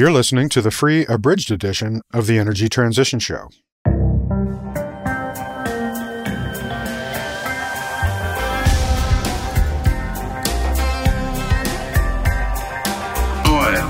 You're 0.00 0.12
listening 0.12 0.48
to 0.48 0.62
the 0.62 0.70
free 0.70 1.04
abridged 1.04 1.50
edition 1.50 2.00
of 2.10 2.26
the 2.26 2.38
Energy 2.38 2.70
Transition 2.70 3.18
Show. 3.18 3.50
Oil, 3.86 3.92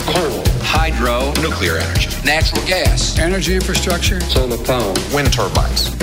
coal, 0.02 0.42
hydro, 0.64 1.32
nuclear 1.40 1.76
energy, 1.76 2.10
natural 2.24 2.66
gas, 2.66 3.16
energy 3.20 3.54
infrastructure, 3.54 4.18
solar 4.22 4.58
power, 4.64 4.92
wind 5.14 5.32
turbines. 5.32 5.96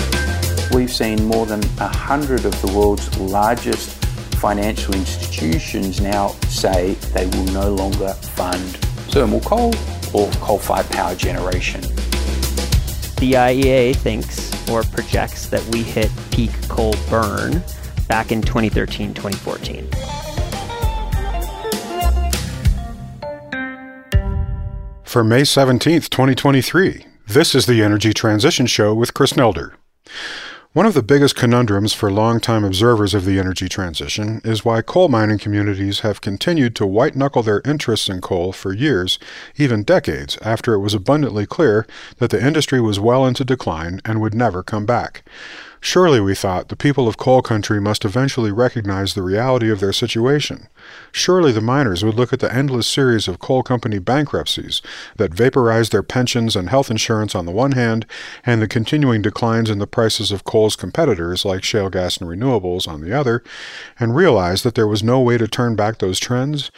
We've 0.74 0.90
seen 0.90 1.26
more 1.26 1.46
than 1.46 1.62
a 1.82 1.90
hundred 1.90 2.46
of 2.46 2.62
the 2.62 2.72
world's 2.74 3.20
largest 3.20 3.90
financial 4.36 4.96
institutions 4.96 6.00
now 6.00 6.30
say 6.48 6.94
they 7.14 7.26
will 7.26 7.52
no 7.52 7.74
longer 7.74 8.14
fund 8.14 8.78
thermal 9.10 9.42
coal 9.42 9.74
or 10.14 10.30
coal-fired 10.34 10.90
power 10.90 11.16
generation. 11.16 11.82
The 13.20 13.34
IEA 13.34 13.96
thinks 13.96 14.70
or 14.70 14.84
projects 14.84 15.48
that 15.48 15.64
we 15.68 15.82
hit 15.82 16.12
peak 16.32 16.52
coal 16.68 16.94
burn 17.10 17.64
back 18.08 18.32
in 18.32 18.42
2013 18.42 19.14
2014. 19.14 19.88
For 25.04 25.24
May 25.24 25.42
17th, 25.42 26.10
2023, 26.10 27.06
this 27.28 27.56
is 27.56 27.66
the 27.66 27.82
Energy 27.82 28.14
Transition 28.14 28.68
Show 28.68 28.94
with 28.94 29.14
Chris 29.14 29.34
Nelder. 29.34 29.74
One 30.74 30.86
of 30.86 30.94
the 30.94 31.02
biggest 31.02 31.36
conundrums 31.36 31.94
for 31.94 32.12
longtime 32.12 32.66
observers 32.66 33.14
of 33.14 33.24
the 33.24 33.40
energy 33.40 33.70
transition 33.70 34.42
is 34.44 34.66
why 34.66 34.82
coal 34.82 35.08
mining 35.08 35.40
communities 35.40 36.02
have 36.02 36.20
continued 36.20 36.76
to 36.76 36.86
white 36.86 37.16
knuckle 37.16 37.42
their 37.42 37.62
interests 37.66 38.10
in 38.10 38.20
coal 38.20 38.52
for 38.52 38.74
years, 38.74 39.18
even 39.56 39.84
decades, 39.84 40.38
after 40.42 40.74
it 40.74 40.80
was 40.80 40.94
abundantly 40.94 41.46
clear 41.46 41.88
that 42.18 42.32
the 42.32 42.46
industry 42.46 42.82
was 42.82 43.00
well 43.00 43.26
into 43.26 43.46
decline 43.46 44.02
and 44.04 44.20
would 44.20 44.36
never 44.36 44.62
come 44.62 44.86
back. 44.86 45.24
Surely, 45.80 46.20
we 46.20 46.34
thought, 46.34 46.70
the 46.70 46.76
people 46.76 47.08
of 47.08 47.18
coal 47.18 47.42
country 47.42 47.80
must 47.80 48.04
eventually 48.04 48.52
recognize 48.52 49.14
the 49.14 49.22
reality 49.22 49.70
of 49.70 49.80
their 49.80 49.94
situation. 49.94 50.68
Surely 51.12 51.52
the 51.52 51.62
miners 51.62 52.04
would 52.04 52.16
look 52.16 52.34
at 52.34 52.40
the 52.40 52.54
endless 52.54 52.88
series 52.88 53.28
of 53.28 53.40
coal 53.40 53.62
company 53.62 54.00
bankruptcies 54.00 54.82
that 55.18 55.34
vaporized 55.34 55.92
their 55.92 56.04
pensions 56.04 56.56
and 56.56 56.70
health 56.70 56.90
insurance 56.90 57.36
on 57.36 57.46
the 57.46 57.52
one 57.52 57.74
hand, 57.74 58.06
and 58.46 58.62
the 58.62 58.68
continuing 58.68 59.22
declines 59.22 59.70
in 59.70 59.80
the 59.80 59.88
prices 59.88 60.32
of 60.32 60.44
coal's 60.44 60.76
competitors 60.76 61.46
like 61.46 61.64
shale 61.64 61.90
gas 61.90 62.18
and 62.18 62.30
renewables 62.30 62.88
on 62.88 63.02
the 63.02 63.14
other, 63.14 63.44
and 64.00 64.16
realize 64.16 64.64
that 64.64 64.76
there 64.76 64.88
was 64.88 65.04
no 65.04 65.20
way 65.20 65.38
to 65.38 65.48
turn 65.48 65.76
back 65.76 66.00
those 66.00 66.20
trends. 66.20 66.72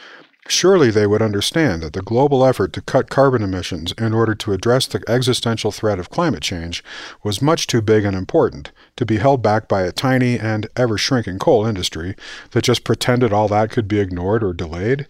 Surely 0.52 0.90
they 0.90 1.06
would 1.06 1.22
understand 1.22 1.84
that 1.84 1.94
the 1.94 2.02
global 2.02 2.44
effort 2.44 2.74
to 2.74 2.82
cut 2.82 3.08
carbon 3.08 3.44
emissions 3.44 3.94
in 4.00 4.14
order 4.14 4.34
to 4.34 4.52
address 4.52 4.88
the 4.88 5.04
existential 5.08 5.72
threat 5.72 6.00
of 6.00 6.10
climate 6.10 6.42
change 6.42 6.84
was 7.22 7.40
much 7.40 7.68
too 7.68 7.84
big 7.84 8.04
and 8.04 8.18
important 8.18 8.72
to 8.96 9.06
be 9.06 9.18
held 9.18 9.44
back 9.44 9.68
by 9.68 9.84
a 9.84 9.92
tiny 9.92 10.40
and 10.40 10.68
ever 10.76 10.98
shrinking 10.98 11.38
coal 11.38 11.68
industry 11.68 12.16
that 12.50 12.64
just 12.64 12.84
pretended 12.84 13.32
all 13.32 13.48
that 13.48 13.70
could 13.70 13.88
be 13.88 14.00
ignored 14.00 14.44
or 14.44 14.52
delayed. 14.52 15.08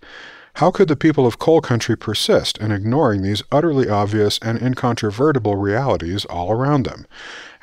How 0.59 0.71
could 0.71 0.89
the 0.89 0.97
people 0.97 1.25
of 1.25 1.39
coal 1.39 1.61
country 1.61 1.95
persist 1.95 2.57
in 2.57 2.73
ignoring 2.73 3.21
these 3.21 3.43
utterly 3.49 3.87
obvious 3.87 4.37
and 4.41 4.61
incontrovertible 4.61 5.55
realities 5.55 6.25
all 6.25 6.51
around 6.51 6.83
them? 6.83 7.07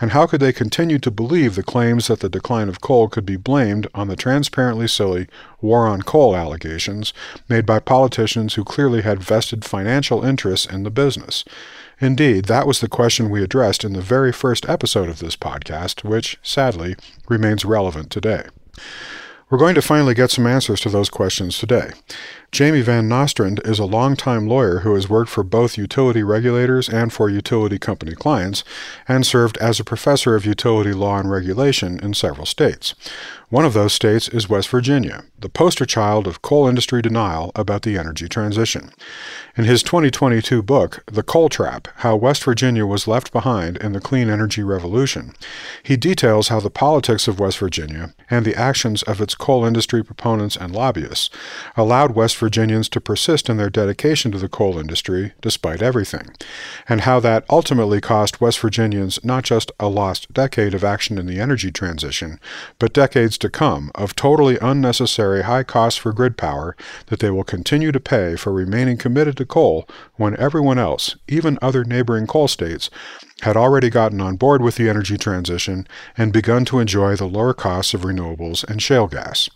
And 0.01 0.13
how 0.13 0.27
could 0.27 0.41
they 0.41 0.55
continue 0.55 0.99
to 1.01 1.11
believe 1.11 1.57
the 1.57 1.63
claims 1.63 2.07
that 2.07 2.21
the 2.21 2.31
decline 2.31 2.71
of 2.71 2.81
coal 2.81 3.09
could 3.09 3.27
be 3.27 3.37
blamed 3.37 3.87
on 3.95 4.09
the 4.09 4.17
transparently 4.17 4.89
silly 4.89 5.27
war 5.61 5.87
on 5.87 6.01
coal 6.01 6.35
allegations 6.35 7.13
made 7.51 7.67
by 7.67 7.81
politicians 7.81 8.55
who 8.55 8.65
clearly 8.65 9.03
had 9.03 9.23
vested 9.23 9.63
financial 9.63 10.25
interests 10.25 10.65
in 10.65 10.83
the 10.83 10.91
business? 10.91 11.45
Indeed, 12.01 12.47
that 12.47 12.67
was 12.67 12.81
the 12.81 12.89
question 12.89 13.29
we 13.29 13.43
addressed 13.45 13.85
in 13.85 13.93
the 13.93 14.01
very 14.01 14.33
first 14.33 14.67
episode 14.71 15.11
of 15.11 15.19
this 15.19 15.37
podcast, 15.37 16.03
which, 16.03 16.39
sadly, 16.43 16.97
remains 17.29 17.63
relevant 17.63 18.09
today. 18.09 18.45
We're 19.49 19.59
going 19.59 19.77
to 19.77 19.83
finally 19.83 20.15
get 20.15 20.33
some 20.33 20.47
answers 20.47 20.81
to 20.81 20.89
those 20.89 21.09
questions 21.09 21.57
today. 21.57 21.91
Jamie 22.57 22.81
Van 22.81 23.07
Nostrand 23.07 23.61
is 23.67 23.79
a 23.79 23.85
longtime 23.85 24.49
lawyer 24.49 24.79
who 24.79 24.95
has 24.95 25.11
worked 25.11 25.29
for 25.29 25.43
both 25.43 25.77
utility 25.77 26.23
regulators 26.23 26.89
and 26.89 27.13
for 27.13 27.29
utility 27.29 27.79
company 27.79 28.15
clients, 28.15 28.65
and 29.07 29.27
served 29.27 29.59
as 29.59 29.79
a 29.79 29.85
professor 29.85 30.35
of 30.35 30.47
utility 30.47 30.95
law 30.95 31.19
and 31.19 31.31
regulation 31.31 32.01
in 32.01 32.15
several 32.15 32.47
states. 32.47 32.95
One 33.49 33.65
of 33.65 33.75
those 33.75 33.93
states 33.93 34.29
is 34.29 34.49
West 34.49 34.69
Virginia, 34.71 35.23
the 35.39 35.49
poster 35.49 35.87
child 35.87 36.27
of 36.27 36.43
coal 36.43 36.67
industry 36.67 37.01
denial 37.01 37.53
about 37.55 37.83
the 37.83 37.97
energy 37.97 38.29
transition. 38.29 38.91
In 39.57 39.65
his 39.65 39.85
2022 39.85 40.63
book, 40.63 41.05
The 41.07 41.23
Coal 41.23 41.49
Trap 41.49 41.87
How 41.99 42.17
West 42.17 42.43
Virginia 42.43 42.85
Was 42.85 43.07
Left 43.07 43.33
Behind 43.33 43.77
in 43.77 43.93
the 43.93 44.01
Clean 44.01 44.29
Energy 44.29 44.65
Revolution, 44.65 45.33
he 45.81 45.97
details 45.97 46.49
how 46.49 46.59
the 46.59 46.71
politics 46.71 47.29
of 47.29 47.39
West 47.39 47.59
Virginia 47.59 48.15
and 48.29 48.45
the 48.45 48.57
actions 48.57 49.05
of 49.05 49.21
its 49.21 49.37
coal 49.37 49.65
industry 49.65 50.03
proponents 50.03 50.57
and 50.57 50.75
lobbyists 50.75 51.31
allowed 51.77 52.17
West 52.17 52.37
Virginians 52.47 52.89
to 52.89 53.01
persist 53.01 53.51
in 53.51 53.57
their 53.57 53.69
dedication 53.69 54.31
to 54.31 54.39
the 54.39 54.49
coal 54.49 54.79
industry 54.79 55.33
despite 55.41 55.83
everything, 55.83 56.29
and 56.89 57.01
how 57.01 57.19
that 57.19 57.45
ultimately 57.51 58.01
cost 58.01 58.41
West 58.41 58.61
Virginians 58.61 59.19
not 59.25 59.43
just 59.43 59.73
a 59.81 59.89
lost 59.89 60.33
decade 60.33 60.73
of 60.73 60.85
action 60.85 61.19
in 61.19 61.27
the 61.27 61.41
energy 61.41 61.73
transition, 61.73 62.39
but 62.79 62.93
decades 62.93 63.37
to 63.37 63.51
come 63.51 63.91
of 63.97 64.15
totally 64.15 64.59
unnecessary 64.61 65.43
high 65.43 65.65
costs 65.65 65.99
for 65.99 66.13
grid 66.13 66.39
power 66.39 66.77
that 67.07 67.19
they 67.19 67.31
will 67.31 67.43
continue 67.43 67.91
to 67.91 67.99
pay 67.99 68.37
for 68.37 68.53
remaining 68.53 68.97
committed 68.97 69.37
to 69.37 69.45
coal 69.45 69.89
when 70.15 70.37
everyone 70.37 70.79
else, 70.79 71.17
even 71.27 71.59
other 71.61 71.83
neighboring 71.83 72.29
coal 72.29 72.47
states, 72.47 72.91
had 73.43 73.57
already 73.57 73.91
gotten 73.91 74.21
on 74.21 74.37
board 74.37 74.63
with 74.63 74.77
the 74.77 74.89
energy 74.89 75.19
transition 75.19 75.87
and 76.17 76.33
begun 76.33 76.65
to 76.65 76.79
enjoy 76.79 77.15
the 77.15 77.27
lower 77.27 77.53
costs 77.53 77.93
of 77.93 78.01
renewables 78.01 78.65
and 78.65 78.81
shale 78.81 79.07
gas. 79.07 79.51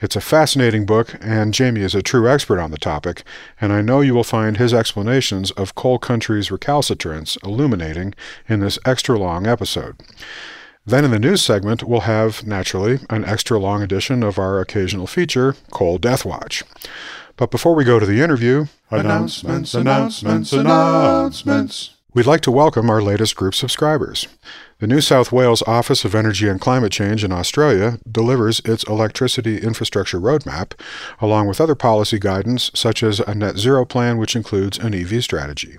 It's 0.00 0.14
a 0.14 0.20
fascinating 0.20 0.86
book, 0.86 1.16
and 1.20 1.52
Jamie 1.52 1.80
is 1.80 1.94
a 1.94 2.02
true 2.02 2.28
expert 2.28 2.60
on 2.60 2.70
the 2.70 2.78
topic, 2.78 3.24
and 3.60 3.72
I 3.72 3.82
know 3.82 4.00
you 4.00 4.14
will 4.14 4.24
find 4.24 4.56
his 4.56 4.72
explanations 4.72 5.50
of 5.52 5.74
coal 5.74 5.98
country's 5.98 6.52
recalcitrance 6.52 7.36
illuminating 7.42 8.14
in 8.48 8.60
this 8.60 8.78
extra 8.84 9.18
long 9.18 9.46
episode. 9.46 9.96
Then 10.86 11.04
in 11.04 11.10
the 11.10 11.18
news 11.18 11.42
segment, 11.42 11.82
we'll 11.82 12.00
have, 12.02 12.46
naturally, 12.46 13.00
an 13.10 13.24
extra 13.24 13.58
long 13.58 13.82
edition 13.82 14.22
of 14.22 14.38
our 14.38 14.60
occasional 14.60 15.08
feature, 15.08 15.56
Coal 15.72 15.98
Death 15.98 16.24
Watch. 16.24 16.62
But 17.36 17.50
before 17.50 17.74
we 17.74 17.82
go 17.82 17.98
to 17.98 18.06
the 18.06 18.22
interview, 18.22 18.66
announcements, 18.88 19.74
announcements, 19.74 20.52
announcements. 20.52 21.95
We'd 22.16 22.24
like 22.24 22.40
to 22.42 22.50
welcome 22.50 22.88
our 22.88 23.02
latest 23.02 23.36
group 23.36 23.54
subscribers. 23.54 24.26
The 24.78 24.86
New 24.86 25.00
South 25.00 25.32
Wales 25.32 25.62
Office 25.66 26.04
of 26.04 26.14
Energy 26.14 26.46
and 26.48 26.60
Climate 26.60 26.92
Change 26.92 27.24
in 27.24 27.32
Australia 27.32 27.98
delivers 28.06 28.60
its 28.66 28.84
electricity 28.84 29.56
infrastructure 29.56 30.20
roadmap, 30.20 30.78
along 31.18 31.48
with 31.48 31.62
other 31.62 31.74
policy 31.74 32.18
guidance 32.18 32.70
such 32.74 33.02
as 33.02 33.18
a 33.20 33.34
net 33.34 33.56
zero 33.56 33.86
plan 33.86 34.18
which 34.18 34.36
includes 34.36 34.76
an 34.76 34.92
EV 34.92 35.24
strategy. 35.24 35.78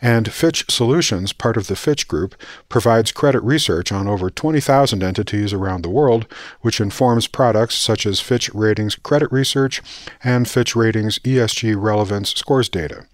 And 0.00 0.32
Fitch 0.32 0.64
Solutions, 0.70 1.32
part 1.32 1.56
of 1.56 1.66
the 1.66 1.74
Fitch 1.74 2.06
Group, 2.06 2.40
provides 2.68 3.10
credit 3.10 3.40
research 3.40 3.90
on 3.90 4.06
over 4.06 4.30
20,000 4.30 5.02
entities 5.02 5.52
around 5.52 5.82
the 5.82 5.90
world, 5.90 6.26
which 6.60 6.80
informs 6.80 7.26
products 7.26 7.74
such 7.74 8.06
as 8.06 8.20
Fitch 8.20 8.48
Ratings 8.54 8.94
credit 8.94 9.32
research 9.32 9.82
and 10.22 10.48
Fitch 10.48 10.76
Ratings 10.76 11.18
ESG 11.24 11.74
relevance 11.76 12.32
scores 12.36 12.68
data. 12.68 13.06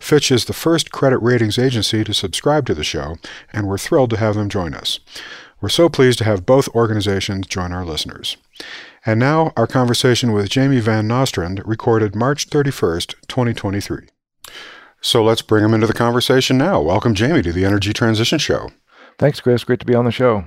Fitch 0.00 0.32
is 0.32 0.46
the 0.46 0.54
first 0.54 0.90
credit 0.92 1.18
ratings 1.18 1.58
agency 1.58 2.02
to 2.04 2.14
subscribe 2.14 2.64
to 2.64 2.74
the 2.74 2.82
show, 2.82 3.16
and 3.52 3.68
we're 3.68 3.76
thrilled 3.76 4.08
to 4.08 4.16
have 4.16 4.34
them 4.34 4.48
join 4.48 4.61
join 4.62 4.74
us. 4.74 5.00
We're 5.60 5.68
so 5.68 5.88
pleased 5.88 6.18
to 6.18 6.24
have 6.24 6.46
both 6.46 6.68
organizations 6.68 7.46
join 7.46 7.72
our 7.72 7.84
listeners. 7.84 8.36
And 9.04 9.18
now, 9.18 9.52
our 9.56 9.66
conversation 9.66 10.32
with 10.32 10.48
Jamie 10.48 10.80
Van 10.80 11.08
Nostrand, 11.08 11.62
recorded 11.64 12.14
March 12.14 12.48
31st, 12.48 13.14
2023. 13.26 14.06
So 15.00 15.24
let's 15.24 15.42
bring 15.42 15.64
him 15.64 15.74
into 15.74 15.88
the 15.88 15.92
conversation 15.92 16.58
now. 16.58 16.80
Welcome, 16.80 17.14
Jamie, 17.14 17.42
to 17.42 17.52
the 17.52 17.64
Energy 17.64 17.92
Transition 17.92 18.38
Show. 18.38 18.70
Thanks, 19.18 19.40
Chris. 19.40 19.64
Great 19.64 19.80
to 19.80 19.86
be 19.86 19.94
on 19.94 20.04
the 20.04 20.10
show. 20.10 20.46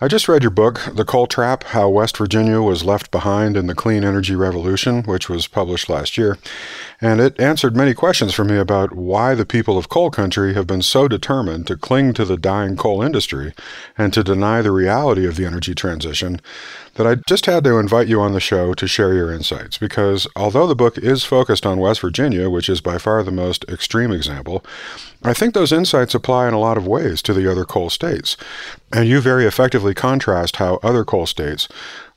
I 0.00 0.08
just 0.08 0.28
read 0.28 0.42
your 0.42 0.50
book, 0.50 0.80
The 0.92 1.04
Coal 1.04 1.26
Trap 1.26 1.64
How 1.64 1.88
West 1.88 2.16
Virginia 2.16 2.60
Was 2.62 2.84
Left 2.84 3.10
Behind 3.10 3.56
in 3.56 3.66
the 3.66 3.74
Clean 3.74 4.04
Energy 4.04 4.36
Revolution, 4.36 5.02
which 5.02 5.28
was 5.28 5.46
published 5.46 5.88
last 5.88 6.16
year. 6.16 6.38
And 7.00 7.20
it 7.20 7.38
answered 7.40 7.76
many 7.76 7.94
questions 7.94 8.34
for 8.34 8.44
me 8.44 8.56
about 8.56 8.94
why 8.94 9.34
the 9.34 9.46
people 9.46 9.76
of 9.76 9.88
coal 9.88 10.10
country 10.10 10.54
have 10.54 10.66
been 10.66 10.82
so 10.82 11.08
determined 11.08 11.66
to 11.66 11.76
cling 11.76 12.14
to 12.14 12.24
the 12.24 12.36
dying 12.36 12.76
coal 12.76 13.02
industry 13.02 13.52
and 13.98 14.12
to 14.12 14.24
deny 14.24 14.62
the 14.62 14.70
reality 14.70 15.26
of 15.26 15.36
the 15.36 15.44
energy 15.44 15.74
transition 15.74 16.40
that 16.94 17.06
I 17.06 17.16
just 17.28 17.46
had 17.46 17.64
to 17.64 17.78
invite 17.78 18.06
you 18.06 18.20
on 18.20 18.32
the 18.32 18.40
show 18.40 18.72
to 18.74 18.86
share 18.86 19.14
your 19.14 19.32
insights 19.32 19.78
because 19.78 20.26
although 20.36 20.66
the 20.66 20.76
book 20.76 20.96
is 20.96 21.24
focused 21.24 21.66
on 21.66 21.80
West 21.80 22.00
Virginia, 22.00 22.48
which 22.48 22.68
is 22.68 22.80
by 22.80 22.98
far 22.98 23.22
the 23.22 23.32
most 23.32 23.64
extreme 23.68 24.12
example, 24.12 24.64
I 25.22 25.34
think 25.34 25.54
those 25.54 25.72
insights 25.72 26.14
apply 26.14 26.48
in 26.48 26.54
a 26.54 26.60
lot 26.60 26.76
of 26.76 26.86
ways 26.86 27.22
to 27.22 27.32
the 27.32 27.50
other 27.50 27.64
coal 27.64 27.90
states. 27.90 28.36
And 28.94 29.08
you 29.08 29.20
very 29.20 29.44
effectively 29.44 29.92
contrast 29.92 30.56
how 30.56 30.78
other 30.80 31.04
coal 31.04 31.26
states, 31.26 31.66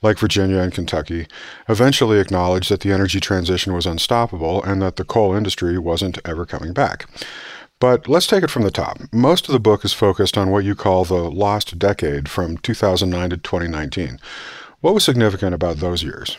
like 0.00 0.16
Virginia 0.16 0.58
and 0.58 0.72
Kentucky, 0.72 1.26
eventually 1.68 2.20
acknowledged 2.20 2.70
that 2.70 2.82
the 2.82 2.92
energy 2.92 3.18
transition 3.18 3.72
was 3.72 3.84
unstoppable 3.84 4.62
and 4.62 4.80
that 4.80 4.94
the 4.94 5.04
coal 5.04 5.34
industry 5.34 5.76
wasn't 5.76 6.20
ever 6.24 6.46
coming 6.46 6.72
back. 6.72 7.06
But 7.80 8.06
let's 8.06 8.28
take 8.28 8.44
it 8.44 8.50
from 8.50 8.62
the 8.62 8.70
top. 8.70 8.98
Most 9.12 9.48
of 9.48 9.52
the 9.52 9.58
book 9.58 9.84
is 9.84 9.92
focused 9.92 10.38
on 10.38 10.50
what 10.50 10.64
you 10.64 10.76
call 10.76 11.04
the 11.04 11.28
lost 11.28 11.80
decade 11.80 12.28
from 12.28 12.58
2009 12.58 13.30
to 13.30 13.36
2019. 13.38 14.20
What 14.80 14.94
was 14.94 15.02
significant 15.02 15.56
about 15.56 15.78
those 15.78 16.04
years? 16.04 16.38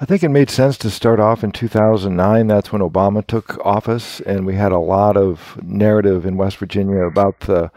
I 0.00 0.06
think 0.06 0.24
it 0.24 0.30
made 0.30 0.50
sense 0.50 0.76
to 0.78 0.90
start 0.90 1.20
off 1.20 1.44
in 1.44 1.52
2009. 1.52 2.48
That's 2.48 2.72
when 2.72 2.82
Obama 2.82 3.24
took 3.24 3.64
office, 3.64 4.18
and 4.22 4.44
we 4.44 4.56
had 4.56 4.72
a 4.72 4.78
lot 4.80 5.16
of 5.16 5.56
narrative 5.62 6.26
in 6.26 6.36
West 6.36 6.56
Virginia 6.56 7.02
about 7.02 7.38
the 7.40 7.70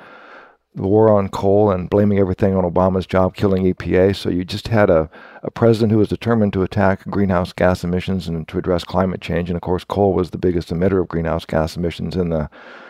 the 0.76 0.88
war 0.88 1.12
on 1.12 1.30
coal 1.30 1.72
and 1.72 1.90
blaming 1.90 2.18
everything 2.18 2.56
on 2.56 2.64
Obama's 2.64 3.06
job 3.06 3.36
killing 3.36 3.64
EPA. 3.72 4.16
So 4.16 4.30
you 4.30 4.44
just 4.44 4.70
had 4.70 4.90
a, 4.90 5.10
a 5.44 5.52
president 5.52 5.92
who 5.92 6.00
was 6.00 6.08
determined 6.08 6.54
to 6.54 6.64
attack 6.64 7.06
greenhouse 7.06 7.54
gas 7.54 7.84
emissions 7.84 8.28
and 8.28 8.48
to 8.48 8.58
address 8.58 8.84
climate 8.84 9.22
change. 9.22 9.50
And 9.50 9.56
of 9.56 9.62
course, 9.62 9.84
coal 9.84 10.14
was 10.14 10.32
the 10.32 10.38
biggest 10.38 10.70
emitter 10.70 11.00
of 11.00 11.08
greenhouse 11.08 11.46
gas 11.46 11.78
emissions 11.78 12.16
in 12.16 12.30
the 12.30 12.50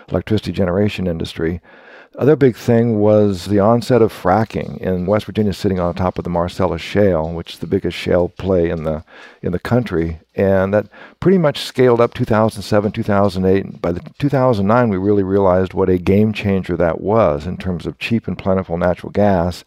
electricity 0.09 0.53
generation 0.53 1.07
industry. 1.07 1.61
Other 2.15 2.35
big 2.35 2.55
thing 2.55 2.99
was 2.99 3.45
the 3.45 3.59
onset 3.59 4.03
of 4.03 4.13
fracking 4.13 4.77
in 4.77 5.07
West 5.07 5.25
Virginia, 5.25 5.51
sitting 5.51 5.79
on 5.79 5.95
top 5.95 6.19
of 6.19 6.23
the 6.23 6.29
Marcellus 6.29 6.81
Shale, 6.81 7.33
which 7.33 7.53
is 7.53 7.59
the 7.59 7.65
biggest 7.65 7.97
shale 7.97 8.29
play 8.29 8.69
in 8.69 8.83
the 8.83 9.03
in 9.41 9.51
the 9.51 9.59
country, 9.59 10.19
and 10.35 10.71
that 10.75 10.87
pretty 11.19 11.39
much 11.39 11.61
scaled 11.61 11.99
up 11.99 12.13
2007, 12.13 12.91
2008. 12.91 13.81
By 13.81 13.91
the 13.91 14.01
2009, 14.19 14.89
we 14.89 14.97
really 14.97 15.23
realized 15.23 15.73
what 15.73 15.89
a 15.89 15.97
game 15.97 16.33
changer 16.33 16.77
that 16.77 17.01
was 17.01 17.47
in 17.47 17.57
terms 17.57 17.87
of 17.87 17.97
cheap 17.97 18.27
and 18.27 18.37
plentiful 18.37 18.77
natural 18.77 19.11
gas, 19.11 19.63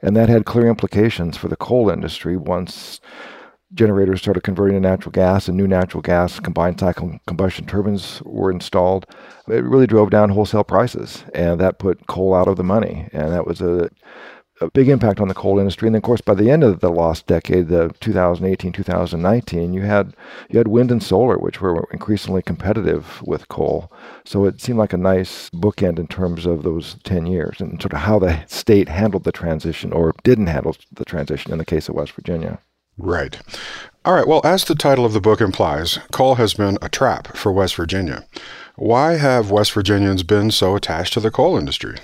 and 0.00 0.16
that 0.16 0.28
had 0.28 0.44
clear 0.44 0.68
implications 0.68 1.36
for 1.36 1.48
the 1.48 1.56
coal 1.56 1.90
industry 1.90 2.36
once 2.36 3.00
generators 3.74 4.20
started 4.20 4.42
converting 4.42 4.76
to 4.76 4.80
natural 4.80 5.12
gas 5.12 5.48
and 5.48 5.56
new 5.56 5.68
natural 5.68 6.02
gas 6.02 6.40
combined 6.40 6.80
cycle 6.80 7.18
combustion 7.26 7.66
turbines 7.66 8.20
were 8.24 8.50
installed, 8.50 9.06
it 9.48 9.64
really 9.64 9.86
drove 9.86 10.10
down 10.10 10.30
wholesale 10.30 10.64
prices. 10.64 11.24
And 11.34 11.60
that 11.60 11.78
put 11.78 12.06
coal 12.06 12.34
out 12.34 12.48
of 12.48 12.56
the 12.56 12.64
money. 12.64 13.08
And 13.12 13.32
that 13.32 13.46
was 13.46 13.60
a, 13.60 13.90
a 14.60 14.70
big 14.70 14.88
impact 14.88 15.20
on 15.20 15.28
the 15.28 15.34
coal 15.34 15.58
industry. 15.58 15.86
And 15.86 15.96
of 15.96 16.02
course, 16.02 16.20
by 16.20 16.34
the 16.34 16.50
end 16.50 16.64
of 16.64 16.80
the 16.80 16.90
lost 16.90 17.26
decade, 17.26 17.68
the 17.68 17.94
2018, 18.00 18.72
2019, 18.72 19.72
you 19.72 19.82
had 19.82 20.14
you 20.48 20.58
had 20.58 20.68
wind 20.68 20.90
and 20.90 21.02
solar, 21.02 21.38
which 21.38 21.60
were 21.60 21.88
increasingly 21.92 22.42
competitive 22.42 23.22
with 23.22 23.48
coal. 23.48 23.92
So 24.24 24.44
it 24.44 24.60
seemed 24.60 24.78
like 24.78 24.92
a 24.92 24.98
nice 24.98 25.48
bookend 25.50 25.98
in 25.98 26.08
terms 26.08 26.44
of 26.44 26.62
those 26.62 26.96
10 27.04 27.26
years 27.26 27.60
and 27.60 27.80
sort 27.80 27.92
of 27.92 28.00
how 28.00 28.18
the 28.18 28.44
state 28.46 28.88
handled 28.88 29.24
the 29.24 29.32
transition 29.32 29.92
or 29.92 30.14
didn't 30.24 30.48
handle 30.48 30.76
the 30.92 31.04
transition 31.04 31.52
in 31.52 31.58
the 31.58 31.64
case 31.64 31.88
of 31.88 31.94
West 31.94 32.12
Virginia. 32.12 32.60
Right. 33.00 33.40
All 34.04 34.14
right. 34.14 34.26
Well, 34.26 34.42
as 34.44 34.64
the 34.64 34.74
title 34.74 35.06
of 35.06 35.14
the 35.14 35.20
book 35.20 35.40
implies, 35.40 35.98
coal 36.12 36.34
has 36.34 36.54
been 36.54 36.76
a 36.82 36.88
trap 36.88 37.34
for 37.34 37.50
West 37.50 37.74
Virginia. 37.74 38.26
Why 38.76 39.16
have 39.16 39.50
West 39.50 39.72
Virginians 39.72 40.22
been 40.22 40.50
so 40.50 40.76
attached 40.76 41.14
to 41.14 41.20
the 41.20 41.30
coal 41.30 41.56
industry? 41.56 41.96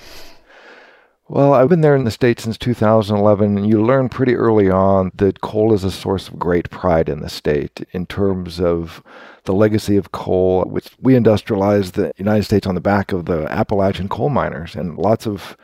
Well, 1.29 1.53
I've 1.53 1.69
been 1.69 1.81
there 1.81 1.95
in 1.95 2.03
the 2.05 2.11
state 2.11 2.39
since 2.39 2.57
2011, 2.57 3.57
and 3.57 3.67
you 3.67 3.83
learn 3.83 4.09
pretty 4.09 4.33
early 4.33 4.71
on 4.71 5.11
that 5.15 5.41
coal 5.41 5.73
is 5.73 5.83
a 5.83 5.91
source 5.91 6.29
of 6.29 6.39
great 6.39 6.69
pride 6.69 7.09
in 7.09 7.19
the 7.19 7.29
state 7.29 7.85
in 7.91 8.05
terms 8.05 8.59
of 8.59 9.03
the 9.43 9.53
legacy 9.53 9.97
of 9.97 10.11
coal, 10.11 10.63
which 10.63 10.89
we 11.01 11.15
industrialized 11.15 11.93
the 11.93 12.11
United 12.17 12.43
States 12.43 12.65
on 12.65 12.75
the 12.75 12.81
back 12.81 13.11
of 13.11 13.25
the 13.25 13.45
Appalachian 13.51 14.07
coal 14.07 14.29
miners, 14.29 14.73
and 14.73 14.97
lots 14.97 15.27
of 15.27 15.57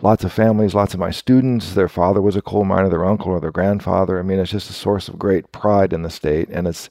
lots 0.00 0.24
of 0.24 0.32
families, 0.32 0.74
lots 0.74 0.94
of 0.94 1.00
my 1.00 1.10
students, 1.10 1.74
their 1.74 1.88
father 1.88 2.22
was 2.22 2.36
a 2.36 2.42
coal 2.42 2.64
miner, 2.64 2.88
their 2.88 3.04
uncle 3.04 3.32
or 3.32 3.40
their 3.40 3.50
grandfather. 3.50 4.18
I 4.18 4.22
mean, 4.22 4.38
it's 4.38 4.50
just 4.50 4.70
a 4.70 4.74
source 4.74 5.08
of 5.08 5.18
great 5.18 5.50
pride 5.52 5.92
in 5.92 6.02
the 6.02 6.10
state, 6.10 6.48
and 6.50 6.66
it's 6.66 6.90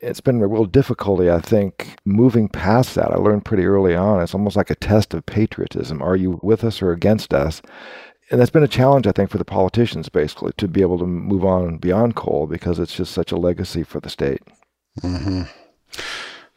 it's 0.00 0.20
been 0.20 0.42
a 0.42 0.46
real 0.46 0.66
difficulty, 0.66 1.30
I 1.30 1.40
think, 1.40 1.96
moving 2.04 2.48
past 2.48 2.94
that. 2.94 3.12
I 3.12 3.16
learned 3.16 3.46
pretty 3.46 3.64
early 3.64 3.94
on. 3.94 4.22
It's 4.22 4.34
almost 4.34 4.56
like 4.56 4.70
a 4.70 4.74
test 4.74 5.14
of 5.14 5.24
patriotism. 5.24 6.02
Are 6.02 6.16
you 6.16 6.38
with 6.42 6.64
us 6.64 6.82
or 6.82 6.92
against 6.92 7.32
us? 7.32 7.62
And 8.30 8.40
that's 8.40 8.50
been 8.50 8.62
a 8.62 8.68
challenge, 8.68 9.06
I 9.06 9.12
think, 9.12 9.30
for 9.30 9.38
the 9.38 9.44
politicians, 9.44 10.08
basically, 10.08 10.52
to 10.58 10.68
be 10.68 10.82
able 10.82 10.98
to 10.98 11.06
move 11.06 11.44
on 11.44 11.78
beyond 11.78 12.14
coal 12.14 12.46
because 12.46 12.78
it's 12.78 12.94
just 12.94 13.12
such 13.12 13.32
a 13.32 13.36
legacy 13.36 13.84
for 13.84 14.00
the 14.00 14.10
state. 14.10 14.42
Mm-hmm. 15.00 15.42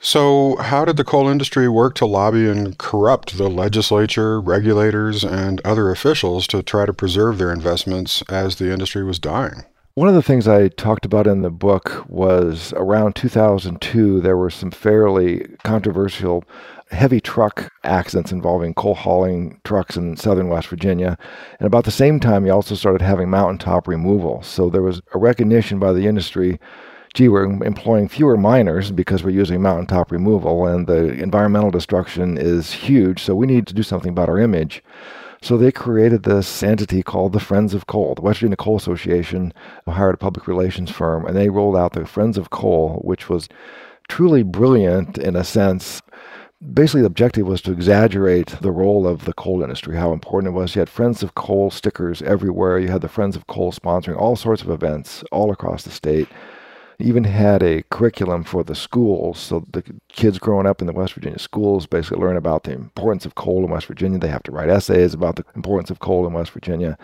So, 0.01 0.56
how 0.56 0.86
did 0.86 0.96
the 0.96 1.04
coal 1.04 1.28
industry 1.28 1.68
work 1.68 1.94
to 1.96 2.06
lobby 2.06 2.48
and 2.48 2.78
corrupt 2.78 3.38
the 3.38 3.50
legislature, 3.50 4.40
regulators, 4.40 5.25
and 5.25 5.60
other 5.66 5.92
officials 5.92 6.48
to 6.48 6.63
try 6.63 6.86
to 6.86 6.94
preserve 6.94 7.38
their 7.38 7.51
investments 7.51 8.24
as 8.30 8.56
the 8.56 8.72
industry 8.72 9.04
was 9.04 9.19
dying? 9.19 9.66
One 9.96 10.07
of 10.07 10.16
the 10.16 10.22
things 10.22 10.48
I 10.48 10.69
talked 10.69 11.04
about 11.04 11.28
in 11.28 11.42
the 11.42 11.50
book 11.50 12.06
was 12.07 12.74
around 12.78 13.18
2002, 13.18 14.22
there 14.22 14.38
were 14.38 14.50
some 14.50 14.72
fairly 14.72 15.46
controversial 15.66 16.46
heavy 16.92 17.19
truck 17.19 17.69
accidents 17.84 18.31
involving 18.31 18.74
coal 18.74 18.96
hauling 18.96 19.60
trucks 19.66 19.98
in 19.98 20.16
southern 20.16 20.48
West 20.48 20.69
Virginia. 20.69 21.18
And 21.60 21.68
about 21.68 21.84
the 21.84 21.92
same 21.92 22.22
time, 22.22 22.46
you 22.46 22.54
also 22.54 22.75
started 22.75 23.01
having 23.01 23.30
mountaintop 23.30 23.86
removal. 23.88 24.42
So 24.44 24.69
there 24.69 24.81
was 24.81 25.01
a 25.13 25.18
recognition 25.19 25.78
by 25.78 25.92
the 25.92 26.07
industry 26.07 26.57
gee, 27.13 27.27
we're 27.27 27.45
employing 27.63 28.07
fewer 28.07 28.38
miners 28.38 28.91
because 28.91 29.23
we're 29.23 29.31
using 29.31 29.61
mountaintop 29.61 30.11
removal 30.11 30.65
and 30.67 30.88
the 30.88 31.13
environmental 31.21 31.71
destruction 31.71 32.38
is 32.38 32.71
huge. 32.71 33.21
So 33.23 33.35
we 33.35 33.47
need 33.47 33.67
to 33.67 33.73
do 33.73 33.83
something 33.83 34.11
about 34.11 34.29
our 34.29 34.39
image. 34.39 34.83
So 35.41 35.57
they 35.57 35.71
created 35.71 36.23
this 36.23 36.61
entity 36.61 37.01
called 37.01 37.33
the 37.33 37.39
Friends 37.39 37.73
of 37.73 37.88
Coal. 37.88 38.13
The 38.13 38.21
West 38.21 38.39
Virginia 38.39 38.57
Coal 38.57 38.75
Association 38.75 39.53
hired 39.88 40.15
a 40.15 40.17
public 40.17 40.47
relations 40.47 40.91
firm 40.91 41.25
and 41.25 41.35
they 41.35 41.50
rolled 41.50 41.77
out 41.77 41.94
the 41.94 42.06
Friends 42.06 42.38
of 42.38 42.50
Coal, 42.50 43.00
which 43.03 43.29
was 43.29 43.47
truly 44.09 44.44
brilliant 44.44 45.17
in 45.17 45.35
a 45.35 45.44
sense. 45.44 46.01
Basically, 46.73 47.01
the 47.01 47.07
objective 47.07 47.47
was 47.47 47.62
to 47.62 47.71
exaggerate 47.71 48.47
the 48.62 48.71
role 48.71 49.07
of 49.07 49.23
the 49.23 49.33
coal 49.33 49.63
industry, 49.63 49.95
how 49.95 50.12
important 50.12 50.53
it 50.53 50.57
was. 50.57 50.75
You 50.75 50.79
had 50.79 50.89
Friends 50.89 51.23
of 51.23 51.35
Coal 51.35 51.71
stickers 51.71 52.21
everywhere. 52.21 52.77
You 52.77 52.89
had 52.89 53.01
the 53.01 53.07
Friends 53.07 53.38
of 53.38 53.47
Coal 53.47 53.71
sponsoring 53.71 54.17
all 54.17 54.35
sorts 54.35 54.62
of 54.62 54.69
events 54.69 55.23
all 55.31 55.51
across 55.51 55.83
the 55.83 55.89
state 55.89 56.27
even 57.00 57.24
had 57.24 57.63
a 57.63 57.84
curriculum 57.84 58.44
for 58.44 58.63
the 58.63 58.75
schools. 58.75 59.40
So 59.40 59.66
the 59.72 59.84
kids 60.10 60.38
growing 60.38 60.68
up 60.68 60.81
in 60.81 60.88
the 60.88 60.94
West 60.94 61.13
Virginia 61.13 61.40
schools 61.40 61.88
basically 61.88 62.19
learn 62.19 62.36
about 62.36 62.63
the 62.63 62.74
importance 62.74 63.25
of 63.25 63.36
coal 63.36 63.63
in 63.63 63.72
West 63.72 63.88
Virginia. 63.88 64.19
They 64.19 64.28
have 64.28 64.44
to 64.44 64.51
write 64.51 64.69
essays 64.69 65.13
about 65.13 65.38
the 65.38 65.46
importance 65.56 65.90
of 65.90 66.00
coal 66.00 66.28
in 66.28 66.34
West 66.34 66.51
Virginia. 66.51 66.98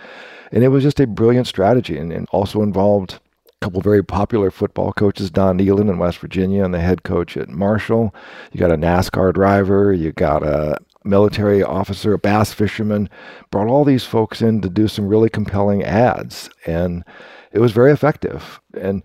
And 0.51 0.63
it 0.63 0.67
was 0.67 0.83
just 0.83 0.99
a 0.99 1.07
brilliant 1.07 1.47
strategy 1.47 1.97
and, 1.97 2.11
and 2.11 2.27
also 2.31 2.61
involved 2.61 3.19
a 3.47 3.65
couple 3.65 3.79
very 3.79 4.03
popular 4.03 4.51
football 4.51 4.91
coaches, 4.91 5.31
Don 5.31 5.57
Nehlen 5.57 5.89
in 5.89 5.97
West 5.97 6.17
Virginia 6.17 6.65
and 6.65 6.73
the 6.73 6.81
head 6.81 7.03
coach 7.03 7.37
at 7.37 7.47
Marshall. 7.47 8.13
You 8.51 8.59
got 8.59 8.71
a 8.71 8.77
NASCAR 8.77 9.33
driver, 9.33 9.93
you 9.93 10.11
got 10.11 10.43
a 10.43 10.77
military 11.05 11.63
officer, 11.63 12.13
a 12.13 12.19
bass 12.19 12.51
fisherman, 12.51 13.09
brought 13.49 13.67
all 13.67 13.85
these 13.85 14.03
folks 14.03 14.41
in 14.41 14.59
to 14.61 14.69
do 14.69 14.89
some 14.89 15.07
really 15.07 15.29
compelling 15.29 15.83
ads. 15.83 16.49
And 16.65 17.05
it 17.53 17.59
was 17.59 17.71
very 17.71 17.93
effective. 17.93 18.59
And 18.77 19.03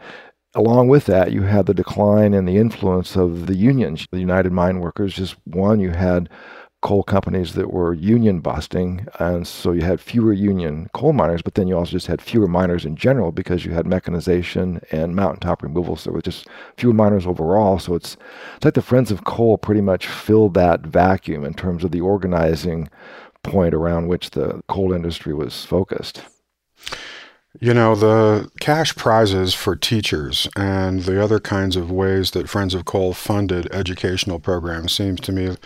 along 0.55 0.89
with 0.89 1.07
that, 1.07 1.33
you 1.33 1.43
had 1.43 1.67
the 1.67 1.75
decline 1.75 2.35
in 2.35 2.45
the 2.45 2.57
influence 2.57 3.17
of 3.17 3.47
the 3.47 3.57
unions. 3.57 4.07
The 4.11 4.21
United 4.21 4.53
Mine 4.53 4.81
Workers, 4.81 5.15
just 5.15 5.37
one, 5.45 5.81
you 5.81 5.91
had 5.91 6.29
coal 6.83 7.03
companies 7.03 7.55
that 7.55 7.73
were 7.73 7.93
union 7.93 8.41
busting, 8.41 9.07
and 9.19 9.47
so 9.47 9.73
you 9.73 9.83
had 9.83 10.01
fewer 10.01 10.33
union 10.33 10.89
coal 10.95 11.13
miners, 11.13 11.43
but 11.43 11.55
then 11.55 11.69
you 11.69 11.77
also 11.77 11.93
just 11.93 12.07
had 12.07 12.23
fewer 12.23 12.49
miners 12.49 12.87
in 12.87 12.97
general 12.97 13.33
because 13.33 13.67
you 13.67 13.73
had 13.73 13.87
mechanization 13.87 14.81
and 14.91 15.15
mountaintop 15.15 15.63
removal, 15.63 15.95
so 15.95 16.11
it 16.11 16.15
was 16.15 16.23
just 16.23 16.49
fewer 16.79 16.95
miners 16.95 17.27
overall. 17.27 17.79
So 17.79 17.95
it's, 17.95 18.17
it's 18.57 18.65
like 18.65 18.75
the 18.75 18.83
Friends 18.83 19.11
of 19.11 19.25
Coal 19.25 19.59
pretty 19.59 19.83
much 19.83 20.07
filled 20.07 20.55
that 20.55 20.81
vacuum 20.81 21.45
in 21.45 21.53
terms 21.53 21.85
of 21.85 21.91
the 21.91 22.01
organizing 22.01 22.89
point 23.43 23.75
around 23.75 24.09
which 24.09 24.31
the 24.31 24.63
coal 24.69 24.93
industry 24.93 25.35
was 25.35 25.65
focused. 25.65 26.23
You 27.59 27.75
know, 27.75 27.97
the 27.97 28.49
cash 28.61 28.95
prizes 28.95 29.55
for 29.55 29.75
teachers 29.75 30.47
and 30.55 31.03
the 31.03 31.21
other 31.21 31.41
kinds 31.41 31.75
of 31.75 31.91
ways 31.91 32.31
that 32.31 32.49
Friends 32.49 32.75
of 32.75 32.85
Coal 32.85 33.13
funded 33.13 33.67
educational 33.75 34.39
programs 34.39 34.93
seems 34.93 35.21
to 35.23 35.33
me 35.33 35.57